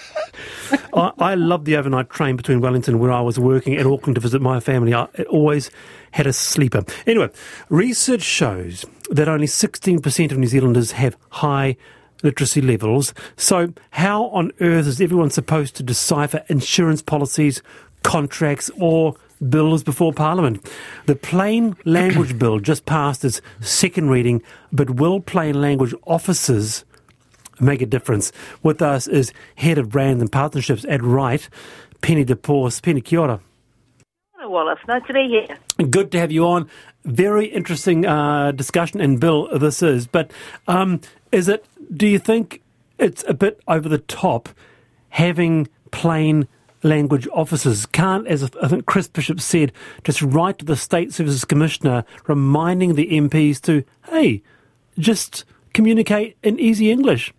I, 0.95 1.13
I 1.19 1.35
loved 1.35 1.65
the 1.65 1.77
overnight 1.77 2.11
train 2.11 2.37
between 2.37 2.61
Wellington, 2.61 2.99
where 2.99 3.13
I 3.13 3.21
was 3.21 3.39
working, 3.39 3.77
and 3.77 3.87
Auckland 3.87 4.15
to 4.15 4.21
visit 4.21 4.41
my 4.41 4.61
family. 4.61 4.95
I 4.95 5.09
it 5.15 5.27
always 5.27 5.71
had 6.13 6.27
a 6.27 6.33
sleeper. 6.33 6.85
Anyway, 7.07 7.31
research 7.69 8.23
shows 8.23 8.85
that 9.11 9.29
only 9.29 9.47
16% 9.47 10.33
of 10.33 10.39
New 10.39 10.47
Zealanders 10.47 10.93
have 10.93 11.17
high 11.31 11.77
literacy 12.23 12.61
levels. 12.61 13.13
So, 13.37 13.73
how 13.91 14.27
on 14.27 14.53
earth 14.61 14.87
is 14.87 15.01
everyone 15.01 15.31
supposed 15.31 15.77
to 15.77 15.83
decipher 15.83 16.45
insurance 16.49 17.03
policies, 17.03 17.63
contracts, 18.03 18.71
or 18.79 19.17
bills 19.49 19.83
before 19.83 20.13
Parliament? 20.13 20.65
The 21.07 21.17
Plain 21.17 21.77
Language 21.85 22.39
Bill 22.39 22.59
just 22.59 22.87
passed 22.87 23.25
its 23.25 23.41
second 23.61 24.11
reading, 24.11 24.43
but 24.73 24.91
will 24.91 25.21
plain 25.21 25.61
language 25.61 25.95
officers 26.07 26.85
make 27.62 27.83
a 27.83 27.87
difference. 27.87 28.33
With 28.62 28.83
us 28.83 29.07
is 29.07 29.33
Head 29.57 29.78
of 29.78 29.90
Brands 29.90 30.21
and 30.21 30.31
Partnerships 30.31 30.85
at 30.88 31.02
Write, 31.02 31.49
Penny 32.00 32.25
DePorce. 32.25 32.83
Penny, 32.83 33.00
kia 33.00 33.21
ora. 33.21 33.40
Hello, 34.35 34.50
Wallace. 34.50 34.81
Nice 34.88 35.07
to 35.07 35.12
be 35.12 35.28
here. 35.28 35.88
Good 35.88 36.11
to 36.12 36.19
have 36.19 36.33
you 36.33 36.45
on. 36.47 36.69
Very 37.04 37.47
interesting 37.47 38.04
uh, 38.07 38.52
discussion, 38.52 39.00
and 39.00 39.21
Bill, 39.21 39.57
this 39.59 39.83
is. 39.83 40.07
But 40.07 40.33
um, 40.66 41.00
is 41.31 41.49
it? 41.49 41.64
Do 41.95 42.07
you 42.07 42.19
think 42.19 42.62
it's 42.99 43.25
a 43.28 43.35
bit 43.35 43.61
over 43.69 43.88
the 43.88 43.99
top 43.99 44.49
having 45.11 45.69
plain 45.90 46.49
language 46.83 47.28
officers? 47.33 47.87
Can't, 47.87 48.26
as 48.26 48.42
I 48.62 48.69
think 48.69 48.87
Chris 48.87 49.09
Bishop 49.09 49.40
said, 49.40 49.73
just 50.04 50.23
write 50.23 50.59
to 50.59 50.64
the 50.64 50.76
State 50.76 51.12
Services 51.12 51.45
Commissioner 51.45 52.04
reminding 52.26 52.95
the 52.95 53.09
MPs 53.11 53.61
to, 53.62 53.85
hey, 54.11 54.42
just 54.99 55.45
communicate 55.73 56.37
in 56.42 56.59
easy 56.59 56.90
English. 56.90 57.33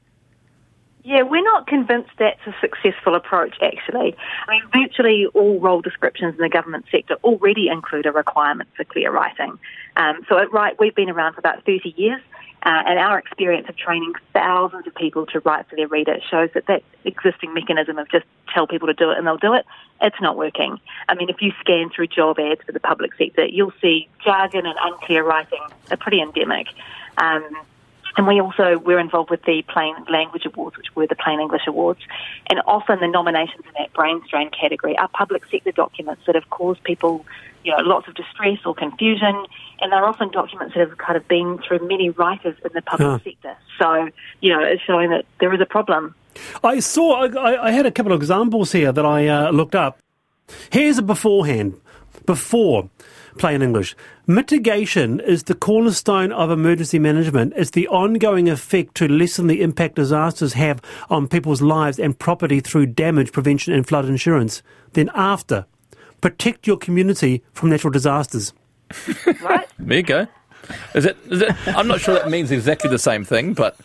Yeah, 1.05 1.23
we're 1.23 1.43
not 1.43 1.67
convinced 1.67 2.11
that's 2.17 2.39
a 2.47 2.55
successful 2.61 3.15
approach, 3.15 3.55
actually. 3.61 4.15
I 4.47 4.51
mean, 4.51 4.63
virtually 4.73 5.25
all 5.33 5.59
role 5.59 5.81
descriptions 5.81 6.35
in 6.35 6.41
the 6.41 6.49
government 6.49 6.85
sector 6.89 7.15
already 7.25 7.67
include 7.67 8.05
a 8.05 8.11
requirement 8.11 8.69
for 8.77 8.85
clear 8.85 9.11
writing. 9.11 9.59
Um, 9.97 10.25
so 10.29 10.37
at 10.37 10.51
Write, 10.53 10.79
we've 10.79 10.95
been 10.95 11.09
around 11.09 11.33
for 11.33 11.39
about 11.39 11.65
30 11.65 11.93
years, 11.97 12.21
uh, 12.65 12.83
and 12.85 12.97
our 12.97 13.19
experience 13.19 13.67
of 13.67 13.75
training 13.75 14.13
thousands 14.31 14.87
of 14.87 14.95
people 14.95 15.25
to 15.25 15.41
write 15.41 15.67
for 15.69 15.75
their 15.75 15.89
readers 15.89 16.23
shows 16.31 16.49
that 16.53 16.67
that 16.67 16.83
existing 17.03 17.53
mechanism 17.53 17.97
of 17.97 18.09
just 18.09 18.25
tell 18.53 18.65
people 18.65 18.87
to 18.87 18.93
do 18.93 19.11
it 19.11 19.17
and 19.17 19.27
they'll 19.27 19.35
do 19.35 19.53
it, 19.53 19.65
it's 20.01 20.21
not 20.21 20.37
working. 20.37 20.79
I 21.09 21.15
mean, 21.15 21.29
if 21.29 21.41
you 21.41 21.51
scan 21.59 21.89
through 21.89 22.07
job 22.07 22.39
ads 22.39 22.61
for 22.65 22.71
the 22.71 22.79
public 22.79 23.13
sector, 23.15 23.45
you'll 23.45 23.73
see 23.81 24.07
jargon 24.23 24.65
and 24.65 24.75
unclear 24.81 25.25
writing 25.25 25.59
are 25.91 25.97
pretty 25.97 26.21
endemic. 26.21 26.67
Um, 27.17 27.43
and 28.17 28.27
we 28.27 28.39
also 28.39 28.77
we're 28.77 28.99
involved 28.99 29.29
with 29.29 29.43
the 29.43 29.63
Plain 29.67 29.95
Language 30.11 30.45
Awards, 30.45 30.77
which 30.77 30.95
were 30.95 31.07
the 31.07 31.15
Plain 31.15 31.39
English 31.39 31.63
Awards, 31.67 32.01
and 32.49 32.61
often 32.65 32.99
the 32.99 33.07
nominations 33.07 33.65
in 33.65 33.71
that 33.77 33.93
brain 33.93 34.21
strain 34.25 34.49
category 34.49 34.97
are 34.97 35.07
public 35.07 35.43
sector 35.49 35.71
documents 35.71 36.23
that 36.25 36.35
have 36.35 36.49
caused 36.49 36.83
people, 36.83 37.25
you 37.63 37.71
know, 37.71 37.83
lots 37.83 38.07
of 38.07 38.15
distress 38.15 38.59
or 38.65 38.75
confusion, 38.75 39.45
and 39.81 39.91
they're 39.91 40.05
often 40.05 40.29
documents 40.31 40.73
that 40.75 40.87
have 40.87 40.97
kind 40.97 41.17
of 41.17 41.27
been 41.27 41.59
through 41.67 41.87
many 41.87 42.09
writers 42.11 42.55
in 42.63 42.71
the 42.73 42.81
public 42.81 43.23
sector. 43.23 43.57
So, 43.79 44.09
you 44.41 44.51
know, 44.53 44.63
it's 44.63 44.81
showing 44.83 45.09
that 45.09 45.25
there 45.39 45.53
is 45.53 45.61
a 45.61 45.65
problem. 45.65 46.15
I 46.63 46.79
saw, 46.79 47.25
I, 47.27 47.67
I 47.67 47.71
had 47.71 47.85
a 47.85 47.91
couple 47.91 48.11
of 48.11 48.21
examples 48.21 48.71
here 48.71 48.91
that 48.91 49.05
I 49.05 49.27
uh, 49.27 49.51
looked 49.51 49.75
up. 49.75 49.99
Here's 50.71 50.97
a 50.97 51.01
beforehand, 51.01 51.79
before 52.25 52.89
plain 53.37 53.61
English. 53.61 53.95
Mitigation 54.27 55.19
is 55.19 55.43
the 55.43 55.55
cornerstone 55.55 56.31
of 56.31 56.51
emergency 56.51 56.99
management. 56.99 57.53
It's 57.55 57.71
the 57.71 57.87
ongoing 57.87 58.49
effect 58.49 58.95
to 58.95 59.07
lessen 59.07 59.47
the 59.47 59.61
impact 59.61 59.95
disasters 59.95 60.53
have 60.53 60.81
on 61.09 61.27
people's 61.27 61.61
lives 61.61 61.99
and 61.99 62.17
property 62.17 62.59
through 62.59 62.87
damage 62.87 63.31
prevention 63.31 63.73
and 63.73 63.87
flood 63.87 64.05
insurance. 64.05 64.61
Then 64.93 65.09
after, 65.13 65.65
protect 66.21 66.67
your 66.67 66.77
community 66.77 67.43
from 67.53 67.69
natural 67.69 67.91
disasters. 67.91 68.53
Right? 69.41 69.67
There 69.79 69.97
you 69.97 70.03
go. 70.03 70.27
Is 70.95 71.05
it? 71.05 71.17
Is 71.29 71.41
it? 71.41 71.51
I'm 71.67 71.87
not 71.87 72.01
sure 72.01 72.15
that 72.15 72.29
means 72.29 72.51
exactly 72.51 72.89
the 72.89 72.99
same 72.99 73.23
thing, 73.25 73.53
but 73.53 73.75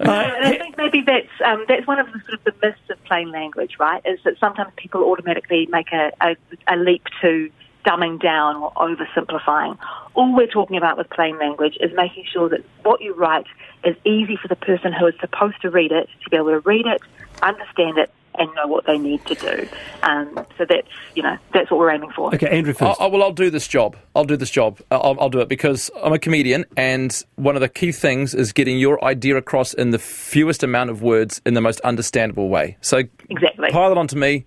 and 0.00 0.10
I 0.10 0.58
think 0.58 0.76
maybe 0.76 1.02
that's 1.06 1.28
um, 1.44 1.64
that's 1.68 1.86
one 1.86 1.98
of 1.98 2.06
the 2.06 2.20
sort 2.26 2.34
of 2.34 2.44
the 2.44 2.54
myths 2.62 2.80
of 2.90 3.02
plain 3.04 3.30
language, 3.30 3.76
right? 3.78 4.02
Is 4.04 4.18
that 4.24 4.38
sometimes 4.38 4.72
people 4.76 5.02
automatically 5.04 5.68
make 5.70 5.92
a, 5.92 6.12
a, 6.20 6.36
a 6.66 6.76
leap 6.76 7.04
to 7.20 7.50
dumbing 7.84 8.20
down 8.20 8.56
or 8.56 8.72
oversimplifying. 8.72 9.76
All 10.14 10.34
we're 10.34 10.46
talking 10.46 10.76
about 10.76 10.96
with 10.96 11.10
plain 11.10 11.38
language 11.38 11.76
is 11.80 11.90
making 11.94 12.24
sure 12.32 12.48
that 12.48 12.64
what 12.82 13.00
you 13.00 13.14
write 13.14 13.46
is 13.84 13.96
easy 14.04 14.36
for 14.36 14.48
the 14.48 14.56
person 14.56 14.92
who 14.92 15.06
is 15.06 15.14
supposed 15.20 15.60
to 15.62 15.70
read 15.70 15.92
it 15.92 16.08
to 16.22 16.30
be 16.30 16.36
able 16.36 16.50
to 16.50 16.60
read 16.60 16.86
it, 16.86 17.00
understand 17.42 17.98
it, 17.98 18.12
and 18.38 18.54
know 18.54 18.66
what 18.66 18.86
they 18.86 18.98
need 18.98 19.24
to 19.26 19.34
do. 19.34 19.68
Um, 20.02 20.34
so 20.58 20.64
that's 20.68 20.88
you 21.14 21.22
know 21.22 21.36
that's 21.52 21.70
what 21.70 21.78
we're 21.78 21.90
aiming 21.90 22.10
for. 22.10 22.34
Okay, 22.34 22.48
Andrew 22.48 22.72
first. 22.72 22.98
oh, 23.00 23.08
well, 23.08 23.22
I'll 23.22 23.32
do 23.32 23.50
this 23.50 23.66
job. 23.68 23.96
I'll 24.16 24.24
do 24.24 24.36
this 24.36 24.50
job. 24.50 24.80
I'll, 24.90 25.16
I'll 25.20 25.30
do 25.30 25.40
it 25.40 25.48
because 25.48 25.90
I'm 26.02 26.12
a 26.12 26.18
comedian, 26.18 26.64
and 26.76 27.22
one 27.36 27.54
of 27.56 27.60
the 27.60 27.68
key 27.68 27.92
things 27.92 28.34
is 28.34 28.52
getting 28.52 28.78
your 28.78 29.02
idea 29.04 29.36
across 29.36 29.74
in 29.74 29.90
the 29.90 29.98
fewest 29.98 30.62
amount 30.62 30.90
of 30.90 31.02
words 31.02 31.40
in 31.44 31.54
the 31.54 31.60
most 31.60 31.80
understandable 31.80 32.48
way. 32.48 32.76
So 32.80 33.02
Exactly. 33.28 33.70
pile 33.70 33.92
it 33.92 33.98
onto 33.98 34.16
me. 34.16 34.44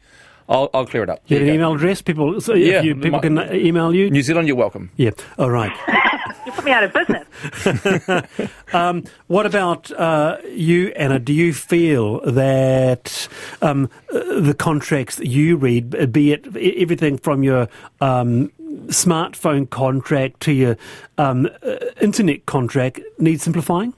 I'll, 0.47 0.69
I'll 0.73 0.85
clear 0.85 1.03
it 1.03 1.09
up. 1.09 1.21
you 1.27 1.37
have 1.39 1.47
an 1.47 1.53
email 1.53 1.73
address? 1.73 2.01
People, 2.01 2.39
so 2.41 2.53
Yeah, 2.53 2.81
you, 2.81 2.95
people 2.95 3.11
my- 3.11 3.19
can 3.19 3.37
uh, 3.39 3.49
email 3.51 3.93
you? 3.93 4.09
New 4.09 4.21
Zealand, 4.21 4.47
you're 4.47 4.57
welcome. 4.57 4.91
Yeah, 4.95 5.11
all 5.37 5.49
right. 5.49 5.71
You 6.45 6.51
put 6.51 6.65
me 6.65 6.71
out 6.71 6.83
of 6.83 6.93
business. 6.93 7.27
What 9.27 9.45
about 9.47 9.91
uh, 9.91 10.37
you, 10.47 10.89
Anna? 10.89 11.17
Do 11.17 11.33
you 11.33 11.53
feel 11.55 12.21
that 12.21 13.27
um, 13.63 13.89
uh, 14.13 14.41
the 14.41 14.53
contracts 14.53 15.15
that 15.15 15.25
you 15.27 15.55
read, 15.57 16.11
be 16.13 16.33
it 16.33 16.45
everything 16.55 17.17
from 17.17 17.41
your 17.41 17.67
um, 17.99 18.51
smartphone 18.89 19.67
contract 19.67 20.41
to 20.41 20.51
your 20.51 20.77
um, 21.17 21.49
uh, 21.63 21.77
internet 21.99 22.45
contract 22.45 22.99
need 23.17 23.41
simplifying? 23.41 23.93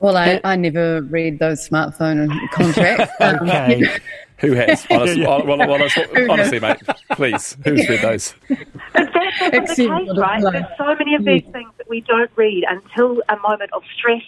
Well, 0.00 0.16
I, 0.16 0.40
I 0.44 0.56
never 0.56 1.02
read 1.02 1.38
those 1.38 1.68
smartphone 1.68 2.30
contracts. 2.50 3.12
Um, 3.20 3.48
Okay. 3.48 3.98
Who 4.38 4.52
has? 4.52 4.86
Honestly, 4.88 5.22
well, 5.26 5.44
well, 5.44 5.58
well, 5.58 5.82
honestly, 6.30 6.60
mate, 6.60 6.76
please, 7.10 7.56
who's 7.64 7.88
read 7.88 8.02
those? 8.02 8.34
But 8.48 9.10
that's 9.12 9.26
often 9.26 10.06
the 10.06 10.06
case, 10.06 10.16
right? 10.16 10.42
There's 10.52 10.64
so 10.78 10.94
many 10.94 11.16
of 11.16 11.24
these 11.24 11.42
things 11.52 11.72
that 11.76 11.88
we 11.88 12.02
don't 12.02 12.30
read 12.36 12.64
until 12.68 13.20
a 13.28 13.36
moment 13.38 13.72
of 13.72 13.82
stress. 13.96 14.22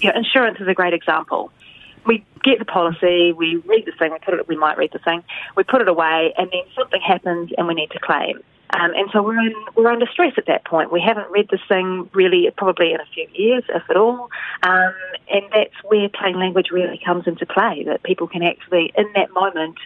You 0.00 0.10
know, 0.10 0.18
insurance 0.18 0.60
is 0.60 0.68
a 0.68 0.74
great 0.74 0.92
example. 0.92 1.50
We 2.04 2.22
get 2.42 2.58
the 2.58 2.66
policy, 2.66 3.32
we 3.32 3.56
read 3.66 3.86
the 3.86 3.92
thing, 3.98 4.12
we 4.12 4.18
put 4.18 4.34
it, 4.34 4.46
we 4.48 4.56
might 4.56 4.76
read 4.76 4.90
the 4.92 4.98
thing, 4.98 5.24
we 5.56 5.62
put 5.64 5.80
it 5.80 5.88
away, 5.88 6.34
and 6.36 6.50
then 6.52 6.60
something 6.76 7.00
happens 7.00 7.50
and 7.56 7.66
we 7.66 7.72
need 7.72 7.90
to 7.92 7.98
claim. 8.00 8.40
Um, 8.74 8.92
and 8.94 9.08
so 9.12 9.22
we're 9.22 9.38
in, 9.38 9.54
we're 9.76 9.90
under 9.90 10.06
stress 10.06 10.32
at 10.36 10.46
that 10.46 10.64
point. 10.64 10.90
We 10.90 11.00
haven't 11.00 11.30
read 11.30 11.48
this 11.48 11.60
thing 11.68 12.10
really, 12.12 12.50
probably 12.56 12.92
in 12.92 13.00
a 13.00 13.06
few 13.14 13.26
years, 13.32 13.62
if 13.68 13.82
at 13.88 13.96
all. 13.96 14.30
Um, 14.62 14.94
and 15.30 15.44
that's 15.52 15.74
where 15.84 16.08
plain 16.08 16.38
language 16.38 16.70
really 16.72 17.00
comes 17.04 17.26
into 17.26 17.46
play. 17.46 17.84
That 17.86 18.02
people 18.02 18.26
can 18.26 18.42
actually, 18.42 18.92
in 18.98 19.12
that 19.14 19.30
moment, 19.32 19.76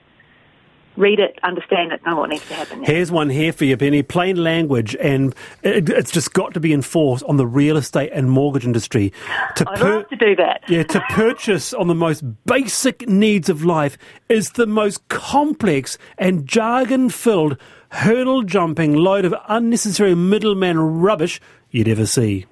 read 0.99 1.21
it, 1.21 1.39
understand 1.43 1.93
it, 1.93 2.05
know 2.05 2.17
what 2.17 2.31
needs 2.31 2.47
to 2.49 2.55
happen. 2.55 2.81
next. 2.81 2.91
Here's 2.91 3.11
one 3.11 3.31
here 3.31 3.53
for 3.53 3.65
you, 3.65 3.77
Penny. 3.77 4.03
Plain 4.03 4.37
language, 4.37 4.97
and 4.97 5.35
it, 5.63 5.89
it's 5.89 6.11
just 6.11 6.33
got 6.33 6.55
to 6.55 6.61
be 6.61 6.73
enforced 6.73 7.25
on 7.25 7.37
the 7.37 7.47
real 7.47 7.77
estate 7.77 8.11
and 8.13 8.31
mortgage 8.31 8.65
industry. 8.65 9.13
To 9.57 9.71
I'd 9.71 9.81
love 9.81 10.09
to 10.09 10.17
do 10.17 10.37
that. 10.37 10.63
Yeah, 10.69 10.83
to 10.85 11.01
purchase 11.11 11.73
on 11.73 11.89
the 11.89 11.95
most 11.95 12.23
basic 12.45 13.09
needs 13.09 13.49
of 13.49 13.65
life 13.65 13.97
is 14.29 14.51
the 14.51 14.67
most 14.67 15.07
complex 15.09 15.97
and 16.19 16.47
jargon 16.47 17.11
filled, 17.11 17.57
hurdle 17.91 18.43
jumping 18.43 18.95
load 18.95 19.25
of 19.25 19.35
unnecessary 19.49 20.15
middleman 20.15 20.79
rubbish 20.79 21.41
you'd 21.71 21.89
ever 21.89 22.07
see. 22.07 22.47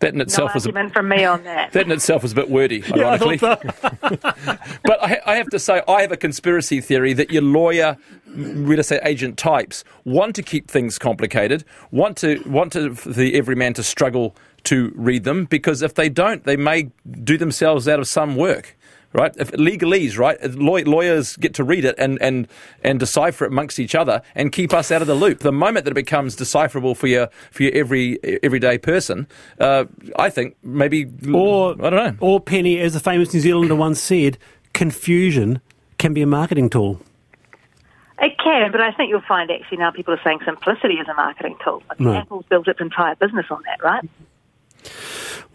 That 0.00 0.12
in 0.12 0.18
No 0.18 0.22
itself 0.22 0.54
was 0.54 0.66
a, 0.66 0.90
from 0.90 1.08
me 1.08 1.24
on 1.24 1.42
that. 1.44 1.72
that 1.72 1.86
in 1.86 1.90
itself 1.92 2.22
was 2.22 2.32
a 2.32 2.34
bit 2.34 2.50
wordy, 2.50 2.84
ironically. 2.92 3.38
Yeah, 3.42 3.56
I. 4.02 4.58
But 4.84 5.02
I, 5.02 5.20
I 5.26 5.36
have 5.36 5.48
to 5.50 5.58
say, 5.58 5.82
I 5.88 6.02
have 6.02 6.12
a 6.12 6.16
conspiracy 6.16 6.80
theory 6.80 7.12
that 7.14 7.30
your 7.30 7.42
lawyer, 7.42 7.96
m- 8.26 8.66
real 8.66 8.78
estate 8.80 9.00
agent 9.04 9.38
types 9.38 9.84
want 10.04 10.34
to 10.36 10.42
keep 10.42 10.70
things 10.70 10.98
complicated, 10.98 11.64
want 11.90 12.16
to 12.18 12.42
want 12.46 12.72
to 12.74 12.90
the 12.90 13.34
everyman 13.36 13.72
to 13.74 13.82
struggle 13.82 14.36
to 14.64 14.92
read 14.96 15.24
them 15.24 15.44
because 15.46 15.80
if 15.80 15.94
they 15.94 16.08
don't, 16.08 16.44
they 16.44 16.56
may 16.56 16.90
do 17.22 17.38
themselves 17.38 17.88
out 17.88 17.98
of 18.00 18.06
some 18.08 18.36
work. 18.36 18.75
Right, 19.16 19.34
if 19.38 19.50
legalese, 19.52 20.18
right, 20.18 20.38
law- 20.56 20.76
lawyers 20.84 21.36
get 21.36 21.54
to 21.54 21.64
read 21.64 21.86
it 21.86 21.94
and, 21.96 22.20
and, 22.20 22.46
and 22.84 23.00
decipher 23.00 23.46
it 23.46 23.48
amongst 23.50 23.78
each 23.78 23.94
other 23.94 24.20
and 24.34 24.52
keep 24.52 24.74
us 24.74 24.92
out 24.92 25.00
of 25.00 25.06
the 25.08 25.14
loop. 25.14 25.38
The 25.38 25.52
moment 25.52 25.86
that 25.86 25.92
it 25.92 25.94
becomes 25.94 26.36
decipherable 26.36 26.94
for 26.94 27.06
your 27.06 27.30
for 27.50 27.62
your 27.62 27.72
every 27.74 28.18
everyday 28.42 28.76
person, 28.76 29.26
uh, 29.58 29.86
I 30.18 30.28
think 30.28 30.54
maybe 30.62 31.06
Or, 31.32 31.72
I 31.82 31.88
don't 31.88 31.92
know. 31.94 32.16
Or 32.20 32.40
Penny, 32.40 32.78
as 32.78 32.94
a 32.94 33.00
famous 33.00 33.32
New 33.32 33.40
Zealander 33.40 33.74
once 33.74 34.02
said, 34.02 34.36
confusion 34.74 35.62
can 35.96 36.12
be 36.12 36.20
a 36.20 36.26
marketing 36.26 36.68
tool. 36.68 37.00
It 38.20 38.36
can, 38.38 38.70
but 38.70 38.82
I 38.82 38.92
think 38.92 39.08
you'll 39.08 39.22
find 39.22 39.50
actually 39.50 39.78
now 39.78 39.92
people 39.92 40.12
are 40.12 40.20
saying 40.22 40.40
simplicity 40.44 40.94
is 40.94 41.08
a 41.08 41.14
marketing 41.14 41.56
tool. 41.64 41.82
I 41.88 41.94
mean, 42.02 42.08
Right. 42.12 42.20
Apple's 42.20 42.44
built 42.50 42.68
its 42.68 42.80
entire 42.82 43.14
business 43.14 43.46
on 43.50 43.62
that, 43.64 43.82
right? 43.82 44.04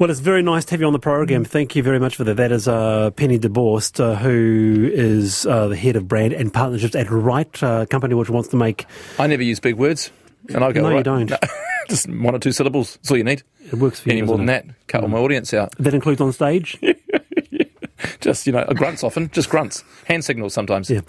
Well, 0.01 0.09
it's 0.09 0.19
very 0.19 0.41
nice 0.41 0.65
to 0.65 0.71
have 0.71 0.81
you 0.81 0.87
on 0.87 0.93
the 0.93 0.99
program. 0.99 1.45
Thank 1.45 1.75
you 1.75 1.83
very 1.83 1.99
much 1.99 2.15
for 2.15 2.23
that. 2.23 2.37
That 2.37 2.51
is 2.51 2.67
uh, 2.67 3.11
Penny 3.11 3.37
DeBorst, 3.37 3.99
uh, 3.99 4.15
who 4.15 4.89
is 4.91 5.45
uh, 5.45 5.67
the 5.67 5.75
head 5.75 5.95
of 5.95 6.07
brand 6.07 6.33
and 6.33 6.51
partnerships 6.51 6.95
at 6.95 7.11
Write, 7.11 7.61
uh, 7.61 7.85
company 7.85 8.15
which 8.15 8.27
wants 8.27 8.49
to 8.49 8.55
make 8.55 8.87
I 9.19 9.27
never 9.27 9.43
use 9.43 9.59
big 9.59 9.75
words, 9.75 10.09
and 10.49 10.63
I 10.63 10.71
go. 10.71 10.81
No, 10.81 10.97
you 10.97 11.03
don't. 11.03 11.31
just 11.87 12.09
one 12.09 12.33
or 12.33 12.39
two 12.39 12.51
syllables. 12.51 12.95
That's 12.95 13.11
all 13.11 13.17
you 13.17 13.23
need. 13.23 13.43
it 13.63 13.75
works 13.75 13.99
for 13.99 14.09
you. 14.09 14.13
Any 14.13 14.21
more 14.23 14.37
than 14.37 14.49
it? 14.49 14.65
that, 14.65 14.87
cut 14.87 15.03
all 15.03 15.07
my 15.07 15.19
audience 15.19 15.53
out. 15.53 15.75
That 15.77 15.93
includes 15.93 16.19
on 16.19 16.33
stage. 16.33 16.79
Just 18.21 18.47
you 18.47 18.53
know, 18.53 18.65
a 18.67 18.73
grunts 18.73 19.03
often, 19.03 19.29
just 19.29 19.49
grunts, 19.49 19.83
hand 20.05 20.25
signals 20.25 20.55
sometimes. 20.55 20.89
Yeah. 20.89 21.01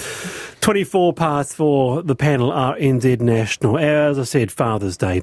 24 0.60 1.14
past 1.14 1.54
for 1.54 2.02
the 2.02 2.14
panel 2.14 2.50
RNZ 2.50 3.20
National. 3.20 3.78
As 3.78 4.18
I 4.18 4.24
said, 4.24 4.52
Father's 4.52 4.98
Day. 4.98 5.22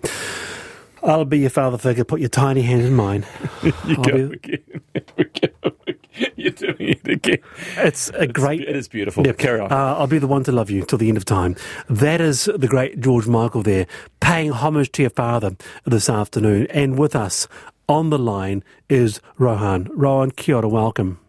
I'll 1.04 1.26
be 1.26 1.40
your 1.40 1.50
father 1.50 1.78
figure. 1.78 2.04
Put 2.04 2.20
your 2.20 2.30
tiny 2.30 2.62
hand 2.62 2.82
in 2.84 2.94
mine. 2.94 3.26
You 3.64 3.74
I'll 3.88 3.96
go 3.96 4.28
be- 4.30 4.36
again. 4.36 4.82
You 5.18 5.26
go 5.26 5.72
again. 5.88 6.32
You're 6.36 6.52
doing 6.52 6.76
it 6.80 7.08
again. 7.08 7.38
It's 7.78 8.10
a 8.10 8.28
great. 8.28 8.62
It 8.62 8.76
is 8.76 8.88
beautiful. 8.88 9.26
Yeah. 9.26 9.34
Carry 9.34 9.60
on. 9.62 9.72
Uh, 9.72 9.76
I'll 9.76 10.08
be 10.08 10.18
the 10.20 10.28
one 10.28 10.44
to 10.46 10.52
love 10.52 10.70
you 10.70 10.84
till 10.84 10.98
the 10.98 11.08
end 11.08 11.18
of 11.18 11.24
time. 11.26 11.56
That 11.90 12.20
is 12.22 12.46
the 12.46 12.68
great 12.68 13.00
George 13.00 13.28
Michael 13.28 13.62
there, 13.64 13.88
paying 14.20 14.52
homage 14.52 14.92
to 14.94 15.04
your 15.04 15.10
father 15.12 15.56
this 15.86 16.10
afternoon. 16.10 16.68
And 16.72 16.98
with 16.98 17.16
us 17.16 17.48
on 17.88 18.10
the 18.10 18.20
line 18.20 18.64
is 18.90 19.22
Rohan. 19.38 19.88
Rohan, 19.94 20.32
kia 20.32 20.56
ora, 20.58 20.68
welcome. 20.68 21.20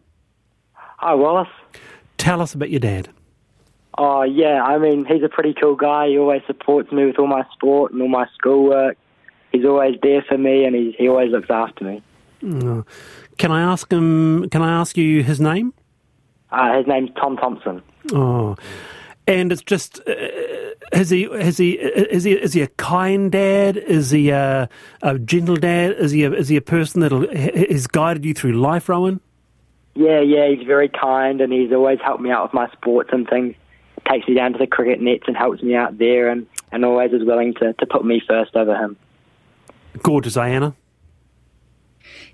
Hi, 0.74 1.14
Wallace. 1.14 1.48
Tell 2.18 2.40
us 2.42 2.54
about 2.54 2.70
your 2.70 2.80
dad. 2.80 3.08
Oh, 3.96 4.22
yeah, 4.22 4.62
I 4.62 4.78
mean, 4.78 5.04
he's 5.04 5.22
a 5.22 5.28
pretty 5.28 5.54
cool 5.54 5.76
guy. 5.76 6.08
He 6.08 6.18
always 6.18 6.42
supports 6.46 6.90
me 6.92 7.06
with 7.06 7.18
all 7.18 7.26
my 7.26 7.44
sport 7.52 7.92
and 7.92 8.00
all 8.02 8.08
my 8.08 8.26
schoolwork. 8.34 8.96
He's 9.52 9.64
always 9.64 9.96
there 10.02 10.22
for 10.22 10.38
me 10.38 10.64
and 10.64 10.74
he, 10.74 10.94
he 10.98 11.08
always 11.08 11.30
looks 11.30 11.50
after 11.50 11.84
me. 11.84 12.02
Can 12.40 13.50
I 13.50 13.60
ask 13.62 13.90
him? 13.92 14.48
Can 14.50 14.62
I 14.62 14.80
ask 14.80 14.96
you 14.96 15.22
his 15.22 15.40
name? 15.40 15.74
Uh, 16.50 16.78
his 16.78 16.86
name's 16.86 17.10
Tom 17.20 17.36
Thompson. 17.36 17.82
Oh, 18.12 18.56
and 19.26 19.52
it's 19.52 19.62
just 19.62 20.00
uh, 20.08 20.12
is 20.92 21.10
he 21.10 21.24
is 21.24 21.58
he 21.58 21.72
is 21.72 22.24
he 22.24 22.32
is 22.32 22.52
he 22.52 22.62
a 22.62 22.66
kind 22.66 23.30
dad? 23.30 23.76
Is 23.76 24.10
he 24.10 24.30
a, 24.30 24.68
a 25.02 25.18
gentle 25.18 25.56
dad? 25.56 25.92
Is 25.92 26.12
he 26.12 26.24
a, 26.24 26.32
is 26.32 26.48
he 26.48 26.56
a 26.56 26.62
person 26.62 27.00
that 27.02 27.12
has 27.70 27.86
guided 27.86 28.24
you 28.24 28.34
through 28.34 28.52
life, 28.52 28.88
Rowan? 28.88 29.20
Yeah, 29.94 30.20
yeah, 30.20 30.48
he's 30.48 30.66
very 30.66 30.88
kind 30.88 31.40
and 31.40 31.52
he's 31.52 31.72
always 31.72 31.98
helped 32.02 32.22
me 32.22 32.30
out 32.30 32.44
with 32.44 32.54
my 32.54 32.70
sports 32.72 33.10
and 33.12 33.28
things. 33.28 33.54
Takes 34.08 34.26
me 34.26 34.34
down 34.34 34.52
to 34.52 34.58
the 34.58 34.66
cricket 34.66 35.00
nets 35.00 35.24
and 35.26 35.36
helps 35.36 35.62
me 35.62 35.74
out 35.74 35.98
there 35.98 36.30
and, 36.30 36.46
and 36.72 36.84
always 36.84 37.12
is 37.12 37.24
willing 37.24 37.54
to, 37.54 37.74
to 37.74 37.86
put 37.86 38.04
me 38.04 38.22
first 38.26 38.56
over 38.56 38.76
him. 38.76 38.96
Gorgeous, 40.02 40.36
Anna. 40.36 40.74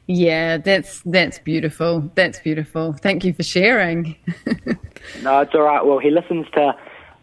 Yeah, 0.07 0.59
that's 0.59 1.03
that's 1.05 1.39
beautiful. 1.41 2.11
That's 2.15 2.39
beautiful. 2.41 2.93
Thank 2.93 3.25
you 3.25 3.33
for 3.33 3.43
sharing. 3.43 4.17
No, 5.23 5.39
it's 5.39 5.55
all 5.55 5.63
right. 5.63 5.87
Well, 5.87 6.01
he 6.01 6.11
listens 6.11 6.47
to. 6.55 6.75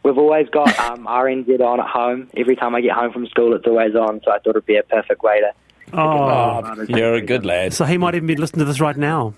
We've 0.04 0.18
always 0.18 0.48
got 0.48 0.70
um, 0.80 1.06
RNZ 1.06 1.60
on 1.60 1.82
at 1.82 1.88
home. 1.88 2.30
Every 2.38 2.56
time 2.56 2.76
I 2.76 2.80
get 2.82 2.94
home 2.94 3.12
from 3.12 3.28
school, 3.28 3.54
it's 3.56 3.68
always 3.68 3.94
on. 3.94 4.22
So 4.24 4.32
I 4.32 4.40
thought 4.40 4.52
it'd 4.52 4.66
be 4.66 4.78
a 4.78 4.84
perfect 4.84 5.22
way 5.22 5.42
to. 5.42 5.52
Oh, 5.92 6.62
Oh, 6.64 6.86
you're 6.88 7.16
a 7.16 7.22
good 7.22 7.46
lad. 7.46 7.74
so 7.74 7.84
he 7.84 7.98
might 7.98 8.16
even 8.16 8.26
be 8.26 8.38
listening 8.38 8.60
to 8.60 8.66
this 8.66 8.80
right 8.80 8.96
now. 8.96 9.34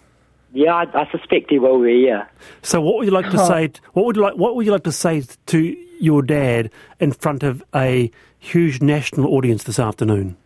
Yeah, 0.53 0.75
I, 0.75 0.83
I 1.05 1.09
suspect 1.11 1.49
he 1.49 1.57
will 1.57 1.81
be. 1.81 2.05
Yeah. 2.07 2.27
So 2.61 2.79
what 2.81 2.97
would 2.97 3.05
you 3.05 3.11
like 3.11 3.31
to 3.31 3.45
say? 3.47 3.71
What 3.93 4.05
would 4.05 4.15
you 4.15 4.21
like? 4.21 4.35
What 4.35 4.55
would 4.55 4.63
you 4.67 4.71
like 4.71 4.83
to 4.83 4.91
say 4.91 5.23
to 5.47 5.77
your 5.99 6.21
dad 6.21 6.69
in 6.99 7.13
front 7.13 7.41
of 7.41 7.63
a 7.73 8.11
huge 8.37 8.79
national 8.79 9.33
audience 9.33 9.63
this 9.63 9.79
afternoon? 9.79 10.37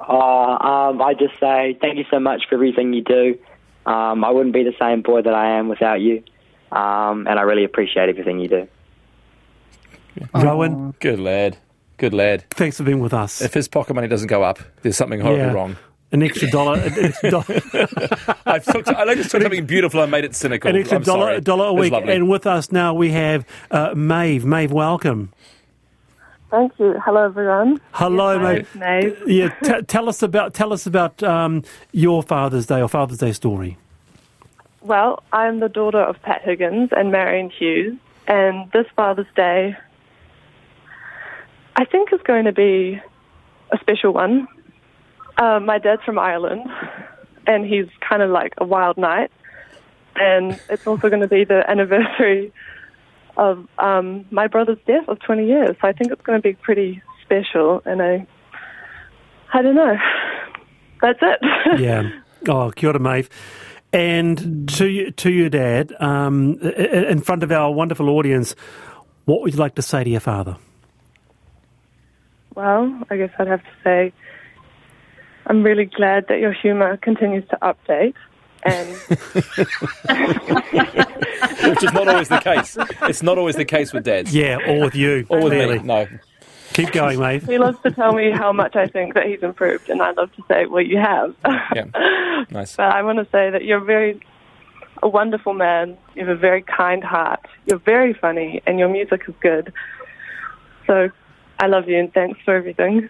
Oh, 0.00 0.90
um, 0.90 1.02
I 1.02 1.14
just 1.14 1.38
say 1.40 1.76
thank 1.80 1.98
you 1.98 2.04
so 2.10 2.20
much 2.20 2.42
for 2.48 2.54
everything 2.54 2.92
you 2.92 3.02
do. 3.02 3.38
Um, 3.86 4.24
I 4.24 4.30
wouldn't 4.30 4.52
be 4.54 4.62
the 4.64 4.74
same 4.78 5.02
boy 5.02 5.22
that 5.22 5.34
I 5.34 5.58
am 5.58 5.68
without 5.68 6.00
you, 6.00 6.22
um, 6.72 7.26
and 7.26 7.38
I 7.38 7.42
really 7.42 7.64
appreciate 7.64 8.08
everything 8.08 8.38
you 8.38 8.48
do. 8.48 8.68
Rowan, 10.34 10.94
Good 11.00 11.20
lad. 11.20 11.56
Good 11.96 12.14
lad. 12.14 12.44
thanks 12.50 12.76
for 12.76 12.84
being 12.84 13.00
with 13.00 13.12
us. 13.14 13.40
If 13.40 13.54
his 13.54 13.66
pocket 13.66 13.94
money 13.94 14.06
doesn't 14.08 14.28
go 14.28 14.42
up, 14.42 14.58
there's 14.82 14.96
something 14.96 15.20
horribly 15.20 15.44
Yeah. 15.46 15.52
wrong. 15.52 15.76
An 16.10 16.22
extra 16.22 16.48
dollar, 16.50 16.78
an 16.80 17.04
extra 17.04 17.30
dollar, 17.30 17.44
I 18.46 18.58
took, 18.60 18.88
I 18.88 19.14
just 19.14 19.30
took 19.30 19.42
something 19.42 19.66
beautiful 19.66 20.00
and 20.00 20.10
made 20.10 20.24
it 20.24 20.34
cynical. 20.34 20.70
an 20.70 20.76
extra 20.76 20.96
I'm 20.98 21.02
dollar, 21.02 21.26
sorry. 21.26 21.40
dollar 21.42 21.66
a 21.66 21.72
week. 21.74 21.92
And 21.92 22.28
with 22.30 22.46
us 22.46 22.72
now 22.72 22.94
we 22.94 23.10
have 23.10 23.44
uh, 23.70 23.92
Maeve. 23.94 24.44
Maeve, 24.46 24.72
welcome. 24.72 25.32
Thank 26.50 26.78
you. 26.78 26.94
Hello, 27.04 27.24
everyone. 27.24 27.78
Hello, 27.92 28.38
mate. 28.38 28.66
Maeve. 28.74 29.22
Yeah, 29.26 29.50
t- 29.62 29.82
tell 29.82 30.08
us 30.08 30.22
about 30.22 30.54
tell 30.54 30.72
us 30.72 30.86
about 30.86 31.22
um, 31.22 31.62
your 31.92 32.22
Father's 32.22 32.66
Day 32.66 32.80
or 32.80 32.88
Father's 32.88 33.18
Day 33.18 33.32
story. 33.32 33.76
Well, 34.80 35.22
I'm 35.32 35.60
the 35.60 35.68
daughter 35.68 36.00
of 36.00 36.20
Pat 36.22 36.42
Higgins 36.42 36.90
and 36.92 37.12
Marion 37.12 37.50
Hughes, 37.50 37.98
and 38.26 38.70
this 38.72 38.86
Father's 38.96 39.26
Day, 39.36 39.76
I 41.76 41.84
think, 41.84 42.12
is 42.14 42.20
going 42.24 42.46
to 42.46 42.52
be 42.52 42.98
a 43.70 43.78
special 43.78 44.14
one. 44.14 44.48
Uh, 45.36 45.60
my 45.60 45.78
dad's 45.78 46.02
from 46.02 46.18
Ireland, 46.18 46.66
and 47.46 47.66
he's 47.66 47.88
kind 48.00 48.22
of 48.22 48.30
like 48.30 48.54
a 48.56 48.64
wild 48.64 48.96
knight, 48.96 49.30
and 50.16 50.58
it's 50.70 50.86
also 50.86 51.10
going 51.10 51.20
to 51.20 51.28
be 51.28 51.44
the 51.44 51.68
anniversary 51.68 52.52
of 53.38 53.66
um, 53.78 54.26
my 54.30 54.46
brother's 54.46 54.78
death 54.86 55.08
of 55.08 55.20
20 55.20 55.46
years. 55.46 55.76
So 55.80 55.88
I 55.88 55.92
think 55.92 56.12
it's 56.12 56.22
going 56.22 56.38
to 56.38 56.42
be 56.42 56.54
pretty 56.54 57.02
special, 57.24 57.80
and 57.86 58.02
I, 58.02 58.26
I 59.52 59.62
don't 59.62 59.74
know. 59.76 59.96
That's 61.00 61.18
it. 61.22 61.40
Yeah. 61.80 62.10
Oh, 62.48 62.70
kia 62.70 62.90
ora, 62.90 63.00
Maeve. 63.00 63.28
And 63.92 64.68
to 64.68 65.10
to 65.10 65.30
your 65.30 65.48
dad, 65.48 65.94
um, 65.98 66.58
in 66.60 67.20
front 67.20 67.42
of 67.42 67.50
our 67.50 67.72
wonderful 67.72 68.10
audience, 68.10 68.54
what 69.24 69.40
would 69.40 69.54
you 69.54 69.58
like 69.58 69.74
to 69.76 69.82
say 69.82 70.04
to 70.04 70.10
your 70.10 70.20
father? 70.20 70.56
well, 72.58 72.92
I 73.08 73.16
guess 73.16 73.30
I'd 73.38 73.46
have 73.46 73.62
to 73.62 73.70
say 73.84 74.12
I'm 75.46 75.62
really 75.62 75.84
glad 75.84 76.26
that 76.28 76.40
your 76.40 76.52
humour 76.52 76.96
continues 76.96 77.44
to 77.50 77.58
update. 77.62 78.14
And 78.72 78.88
Which 81.68 81.82
is 81.84 81.92
not 81.92 82.08
always 82.08 82.28
the 82.28 82.40
case. 82.42 82.76
It's 83.02 83.22
not 83.22 83.38
always 83.38 83.56
the 83.56 83.64
case 83.64 83.92
with 83.92 84.04
dads. 84.04 84.34
Yeah, 84.34 84.58
or 84.66 84.80
with 84.80 84.94
you. 84.94 85.26
Or 85.28 85.42
with 85.42 85.52
clearly. 85.52 85.78
me. 85.80 85.84
No. 85.84 86.06
Keep 86.74 86.92
going, 86.92 87.18
Maeve. 87.18 87.44
he 87.46 87.58
loves 87.58 87.78
to 87.82 87.90
tell 87.90 88.12
me 88.12 88.30
how 88.30 88.52
much 88.52 88.76
I 88.76 88.86
think 88.86 89.14
that 89.14 89.26
he's 89.26 89.42
improved, 89.42 89.88
and 89.90 90.00
I 90.02 90.12
love 90.12 90.32
to 90.36 90.42
say, 90.48 90.66
well, 90.66 90.82
you 90.82 90.98
have. 90.98 91.34
Yeah. 91.74 91.84
Nice. 92.50 92.76
But 92.76 92.92
I 92.94 93.02
want 93.02 93.18
to 93.18 93.24
say 93.32 93.50
that 93.50 93.64
you're 93.64 93.80
very 93.80 94.20
a 95.02 95.08
wonderful 95.08 95.54
man. 95.54 95.98
You 96.14 96.24
have 96.24 96.36
a 96.36 96.38
very 96.38 96.62
kind 96.62 97.02
heart. 97.02 97.44
You're 97.66 97.80
very 97.80 98.14
funny, 98.14 98.62
and 98.64 98.78
your 98.78 98.88
music 98.88 99.22
is 99.28 99.34
good. 99.40 99.72
So 100.86 101.10
I 101.58 101.66
love 101.66 101.88
you, 101.88 101.98
and 101.98 102.12
thanks 102.14 102.38
for 102.44 102.54
everything. 102.54 103.08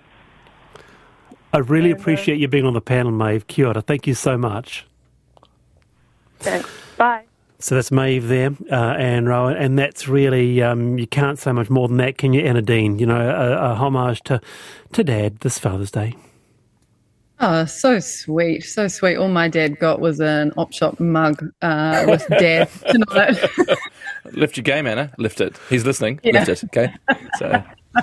I 1.53 1.59
really 1.59 1.91
And, 1.91 1.99
uh, 1.99 2.03
appreciate 2.03 2.39
you 2.39 2.49
being 2.49 2.65
on 2.65 2.73
the 2.73 2.81
panel, 2.81 3.13
Maeve. 3.13 3.47
Kia 3.49 3.67
ora. 3.69 3.83
Thank 3.83 4.07
you 4.07 4.15
so 4.15 4.39
much. 4.39 4.87
Thanks. 6.41 6.71
Bye. 6.97 7.25
So 7.61 7.75
that's 7.75 7.91
Maeve 7.91 8.29
there, 8.29 8.51
uh, 8.71 8.95
and 8.99 9.27
Rowan, 9.27 9.57
and 9.57 9.77
that's 9.77 10.07
really 10.07 10.63
um, 10.63 10.97
you 10.97 11.09
can't 11.09 11.41
say 11.41 11.51
much 11.51 11.69
more 11.69 11.89
than 11.89 11.97
that, 11.97 12.17
can 12.17 12.33
you, 12.33 12.43
Anna 12.43 12.63
Dean? 12.63 13.01
You 13.01 13.07
know, 13.07 13.19
a, 13.19 13.73
a 13.73 13.75
homage 13.75 14.23
to 14.25 14.41
to 14.93 15.03
Dad 15.03 15.41
this 15.41 15.59
Father's 15.59 15.91
Day. 15.91 16.15
Oh, 17.41 17.65
so 17.67 18.01
sweet, 18.01 18.63
so 18.63 18.89
sweet. 18.89 19.17
All 19.17 19.29
my 19.29 19.49
dad 19.49 19.79
got 19.79 20.01
was 20.01 20.21
an 20.21 20.53
op 20.57 20.73
shop 20.73 20.99
mug 20.99 21.45
uh, 21.63 22.05
with 22.09 22.27
dad 22.29 22.69
tonight. 22.91 23.39
Lift 24.33 24.57
your 24.57 24.65
game, 24.65 24.87
Anna. 24.87 25.13
Lift 25.19 25.41
it. 25.41 25.57
He's 25.69 25.85
listening. 25.85 26.19
Yeah. 26.25 26.45
Lift 26.45 26.49
it. 26.49 26.65
Okay. 26.65 26.95
So. 27.39 27.63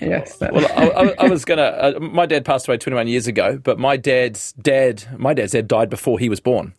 yes. 0.00 0.38
Well, 0.40 0.66
I, 0.76 0.88
I, 0.88 1.14
I 1.26 1.28
was 1.28 1.44
gonna. 1.44 1.62
Uh, 1.62 2.00
my 2.00 2.24
dad 2.24 2.44
passed 2.44 2.68
away 2.68 2.78
21 2.78 3.06
years 3.06 3.26
ago, 3.26 3.58
but 3.58 3.78
my 3.78 3.96
dad's 3.96 4.52
dad, 4.52 5.04
my 5.18 5.34
dad's 5.34 5.52
dad 5.52 5.68
died 5.68 5.90
before 5.90 6.18
he 6.18 6.28
was 6.28 6.40
born, 6.40 6.72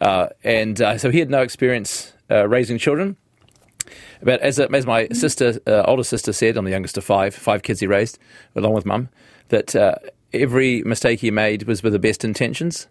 uh, 0.00 0.28
and 0.44 0.80
uh, 0.80 0.98
so 0.98 1.10
he 1.10 1.18
had 1.18 1.30
no 1.30 1.42
experience 1.42 2.12
uh, 2.30 2.48
raising 2.48 2.78
children. 2.78 3.16
But 4.22 4.40
as 4.40 4.58
as 4.58 4.86
my 4.86 5.08
sister, 5.08 5.60
uh, 5.66 5.82
older 5.86 6.04
sister 6.04 6.32
said, 6.32 6.56
I'm 6.56 6.64
the 6.64 6.70
youngest 6.70 6.98
of 6.98 7.04
five, 7.04 7.34
five 7.34 7.62
kids 7.62 7.80
he 7.80 7.86
raised, 7.86 8.18
along 8.54 8.72
with 8.74 8.84
mum, 8.84 9.08
that 9.48 9.74
uh, 9.74 9.94
every 10.32 10.82
mistake 10.82 11.20
he 11.20 11.30
made 11.30 11.64
was 11.64 11.82
with 11.82 11.92
the 11.92 11.98
best 11.98 12.24
intentions. 12.24 12.88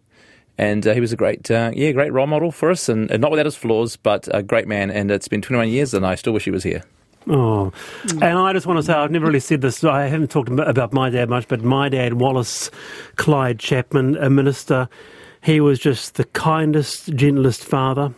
And 0.60 0.88
uh, 0.88 0.94
he 0.96 1.00
was 1.00 1.14
a 1.14 1.16
great, 1.16 1.52
uh, 1.52 1.72
yeah, 1.76 1.92
great 1.92 2.12
role 2.12 2.26
model 2.26 2.52
for 2.52 2.72
us, 2.72 2.90
and, 2.90 3.12
and 3.12 3.22
not 3.22 3.30
without 3.30 3.46
his 3.46 3.56
flaws, 3.56 3.96
but 3.96 4.28
a 4.36 4.42
great 4.42 4.68
man. 4.68 4.90
And 4.90 5.12
it's 5.12 5.28
been 5.28 5.42
21 5.42 5.70
years, 5.70 5.94
and 5.94 6.04
I 6.04 6.16
still 6.16 6.34
wish 6.34 6.46
he 6.46 6.52
was 6.52 6.64
here. 6.64 6.84
Oh, 7.30 7.74
and 8.10 8.24
I 8.24 8.54
just 8.54 8.66
want 8.66 8.78
to 8.78 8.84
say 8.84 8.94
I've 8.94 9.12
never 9.12 9.28
really 9.28 9.42
said 9.42 9.62
this. 9.62 9.84
I 9.84 10.08
haven't 10.08 10.32
talked 10.32 10.50
about 10.50 10.94
my 10.94 11.10
dad 11.10 11.30
much, 11.30 11.48
but 11.48 11.62
my 11.62 11.90
dad, 11.90 12.14
Wallace 12.14 12.72
Clyde 13.18 13.60
Chapman, 13.60 14.16
a 14.16 14.30
minister, 14.30 14.88
he 15.42 15.60
was 15.60 15.80
just 15.80 16.16
the 16.16 16.26
kindest, 16.26 17.14
gentlest 17.16 17.64
father. 17.64 18.14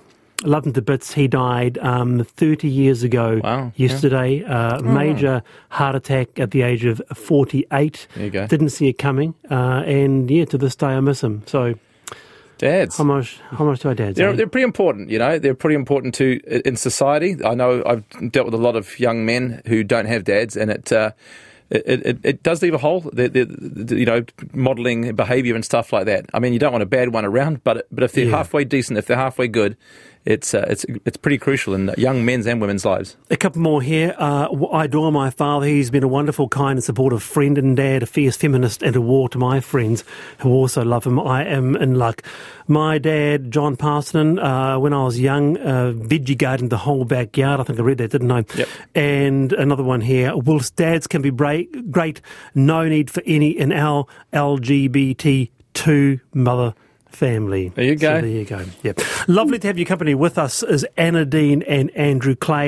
Loved 0.46 0.68
him 0.68 0.74
to 0.74 0.82
bits. 0.82 1.14
He 1.14 1.28
died 1.28 1.78
um, 1.80 2.24
30 2.24 2.70
years 2.70 3.04
ago 3.04 3.42
Wow, 3.44 3.74
yeah. 3.76 3.88
yesterday. 3.92 4.42
Uh, 4.44 4.82
major 4.82 5.44
heart 5.68 5.96
attack 5.96 6.40
at 6.40 6.52
the 6.52 6.62
age 6.62 6.86
of 6.86 7.02
48. 7.14 8.08
There 8.16 8.24
you 8.26 8.32
go. 8.32 8.48
Didn't 8.48 8.70
see 8.70 8.88
it 8.88 8.98
coming. 8.98 9.36
Uh, 9.52 9.84
and 9.86 10.32
yeah, 10.32 10.46
to 10.46 10.58
this 10.58 10.78
day 10.78 10.88
I 10.88 11.00
miss 11.02 11.22
him. 11.22 11.44
So 11.46 11.76
Dads. 12.58 12.98
how 12.98 13.04
much, 13.04 13.38
how 13.52 13.66
much 13.66 13.82
do 13.82 13.90
I 13.90 13.94
dad? 13.94 14.16
They're, 14.16 14.34
they're 14.34 14.48
pretty 14.48 14.64
important, 14.64 15.10
you 15.10 15.20
know. 15.20 15.40
They're 15.40 15.56
pretty 15.56 15.76
important 15.76 16.14
to 16.16 16.40
in 16.68 16.78
society. 16.78 17.36
I 17.44 17.54
know 17.54 17.84
I've 17.86 18.32
dealt 18.32 18.46
with 18.46 18.54
a 18.54 18.58
lot 18.58 18.76
of 18.78 18.98
young 19.00 19.26
men 19.26 19.62
who 19.66 19.84
don't 19.84 20.06
have 20.08 20.24
dads, 20.24 20.56
and 20.56 20.72
it 20.72 20.92
uh, 20.92 21.12
it, 21.70 22.06
it, 22.06 22.20
it 22.24 22.44
does 22.44 22.62
leave 22.62 22.74
a 22.74 22.78
hole. 22.80 23.02
They're, 23.14 23.28
they're, 23.30 23.46
they're, 23.48 23.98
you 23.98 24.06
know, 24.06 24.24
modelling 24.54 25.16
behaviour 25.16 25.56
and 25.56 25.64
stuff 25.64 25.94
like 25.94 26.06
that. 26.06 26.26
I 26.34 26.40
mean, 26.40 26.54
you 26.54 26.60
don't 26.60 26.72
want 26.72 26.82
a 26.84 26.88
bad 26.88 27.14
one 27.14 27.26
around, 27.26 27.64
but 27.64 27.88
but 27.92 28.04
if 28.04 28.14
they're 28.14 28.26
Yeah. 28.26 28.38
halfway 28.38 28.64
decent, 28.66 28.98
if 28.98 29.06
they're 29.06 29.18
halfway 29.18 29.48
good, 29.48 29.78
it's 30.26 30.54
uh, 30.54 30.66
it's 30.68 30.86
it's 31.06 31.18
pretty 31.18 31.38
crucial 31.38 31.74
in 31.74 31.92
young 31.98 32.26
men's 32.26 32.46
and 32.46 32.60
women's 32.60 32.86
lives. 32.86 33.16
A 33.30 33.38
couple 33.38 33.62
more 33.62 33.82
here. 33.82 34.16
Uh, 34.18 34.48
I 34.72 34.86
adore 34.86 35.12
my 35.12 35.30
father. 35.30 35.66
He's 35.66 35.90
been 35.90 36.04
a 36.04 36.08
wonderful, 36.08 36.50
kind, 36.50 36.78
and 36.78 36.84
supportive 36.84 37.24
friend 37.24 37.58
and 37.58 37.76
dad, 37.76 38.04
a 38.04 38.06
fierce 38.06 38.36
feminist, 38.38 38.84
and 38.84 38.96
a 38.96 39.02
war 39.02 39.30
to 39.30 39.38
my 39.38 39.60
friends 39.60 40.04
who 40.40 40.50
also 40.50 40.84
love 40.84 41.06
him. 41.06 41.20
I 41.20 41.46
am 41.46 41.76
in 41.76 41.96
luck. 41.96 42.22
My 42.68 42.98
dad, 42.98 43.52
John 43.52 43.78
Parsonen, 43.78 44.40
uh, 44.40 44.80
when 44.80 44.94
I 44.94 45.04
was 45.04 45.20
young, 45.20 45.58
uh, 45.58 45.94
veggie 45.96 46.38
gardened 46.38 46.70
the 46.70 46.78
whole 46.78 47.06
backyard. 47.06 47.60
I 47.60 47.64
think 47.64 47.80
I 47.80 47.82
read 47.82 47.98
that, 48.00 48.12
didn't 48.12 48.32
I? 48.32 48.46
Yep. 48.56 48.68
And 48.94 49.54
another 49.54 49.84
one 49.84 50.02
here. 50.02 50.36
Whilst 50.36 50.76
dads 50.76 51.08
can 51.08 51.22
be 51.22 51.30
bra- 51.30 51.64
great, 51.90 52.22
no 52.54 52.88
need 52.88 53.10
for 53.10 53.24
any 53.26 53.50
in 53.50 53.72
our 53.72 54.06
LGBT2 54.34 56.20
mother 56.34 56.76
family. 57.12 57.70
There 57.70 57.86
you 57.86 57.96
go. 57.96 58.18
So 58.18 58.22
there 58.22 58.30
you 58.30 58.46
go. 58.46 58.66
Yeah. 58.84 58.94
Lovely 59.28 59.60
to 59.60 59.68
have 59.68 59.78
your 59.78 59.86
company 59.86 60.16
with 60.16 60.38
us 60.38 60.64
is 60.64 60.86
Anna 60.98 61.26
Dean 61.26 61.62
and 61.64 61.90
Andrew 61.92 62.36
Clay. 62.36 62.68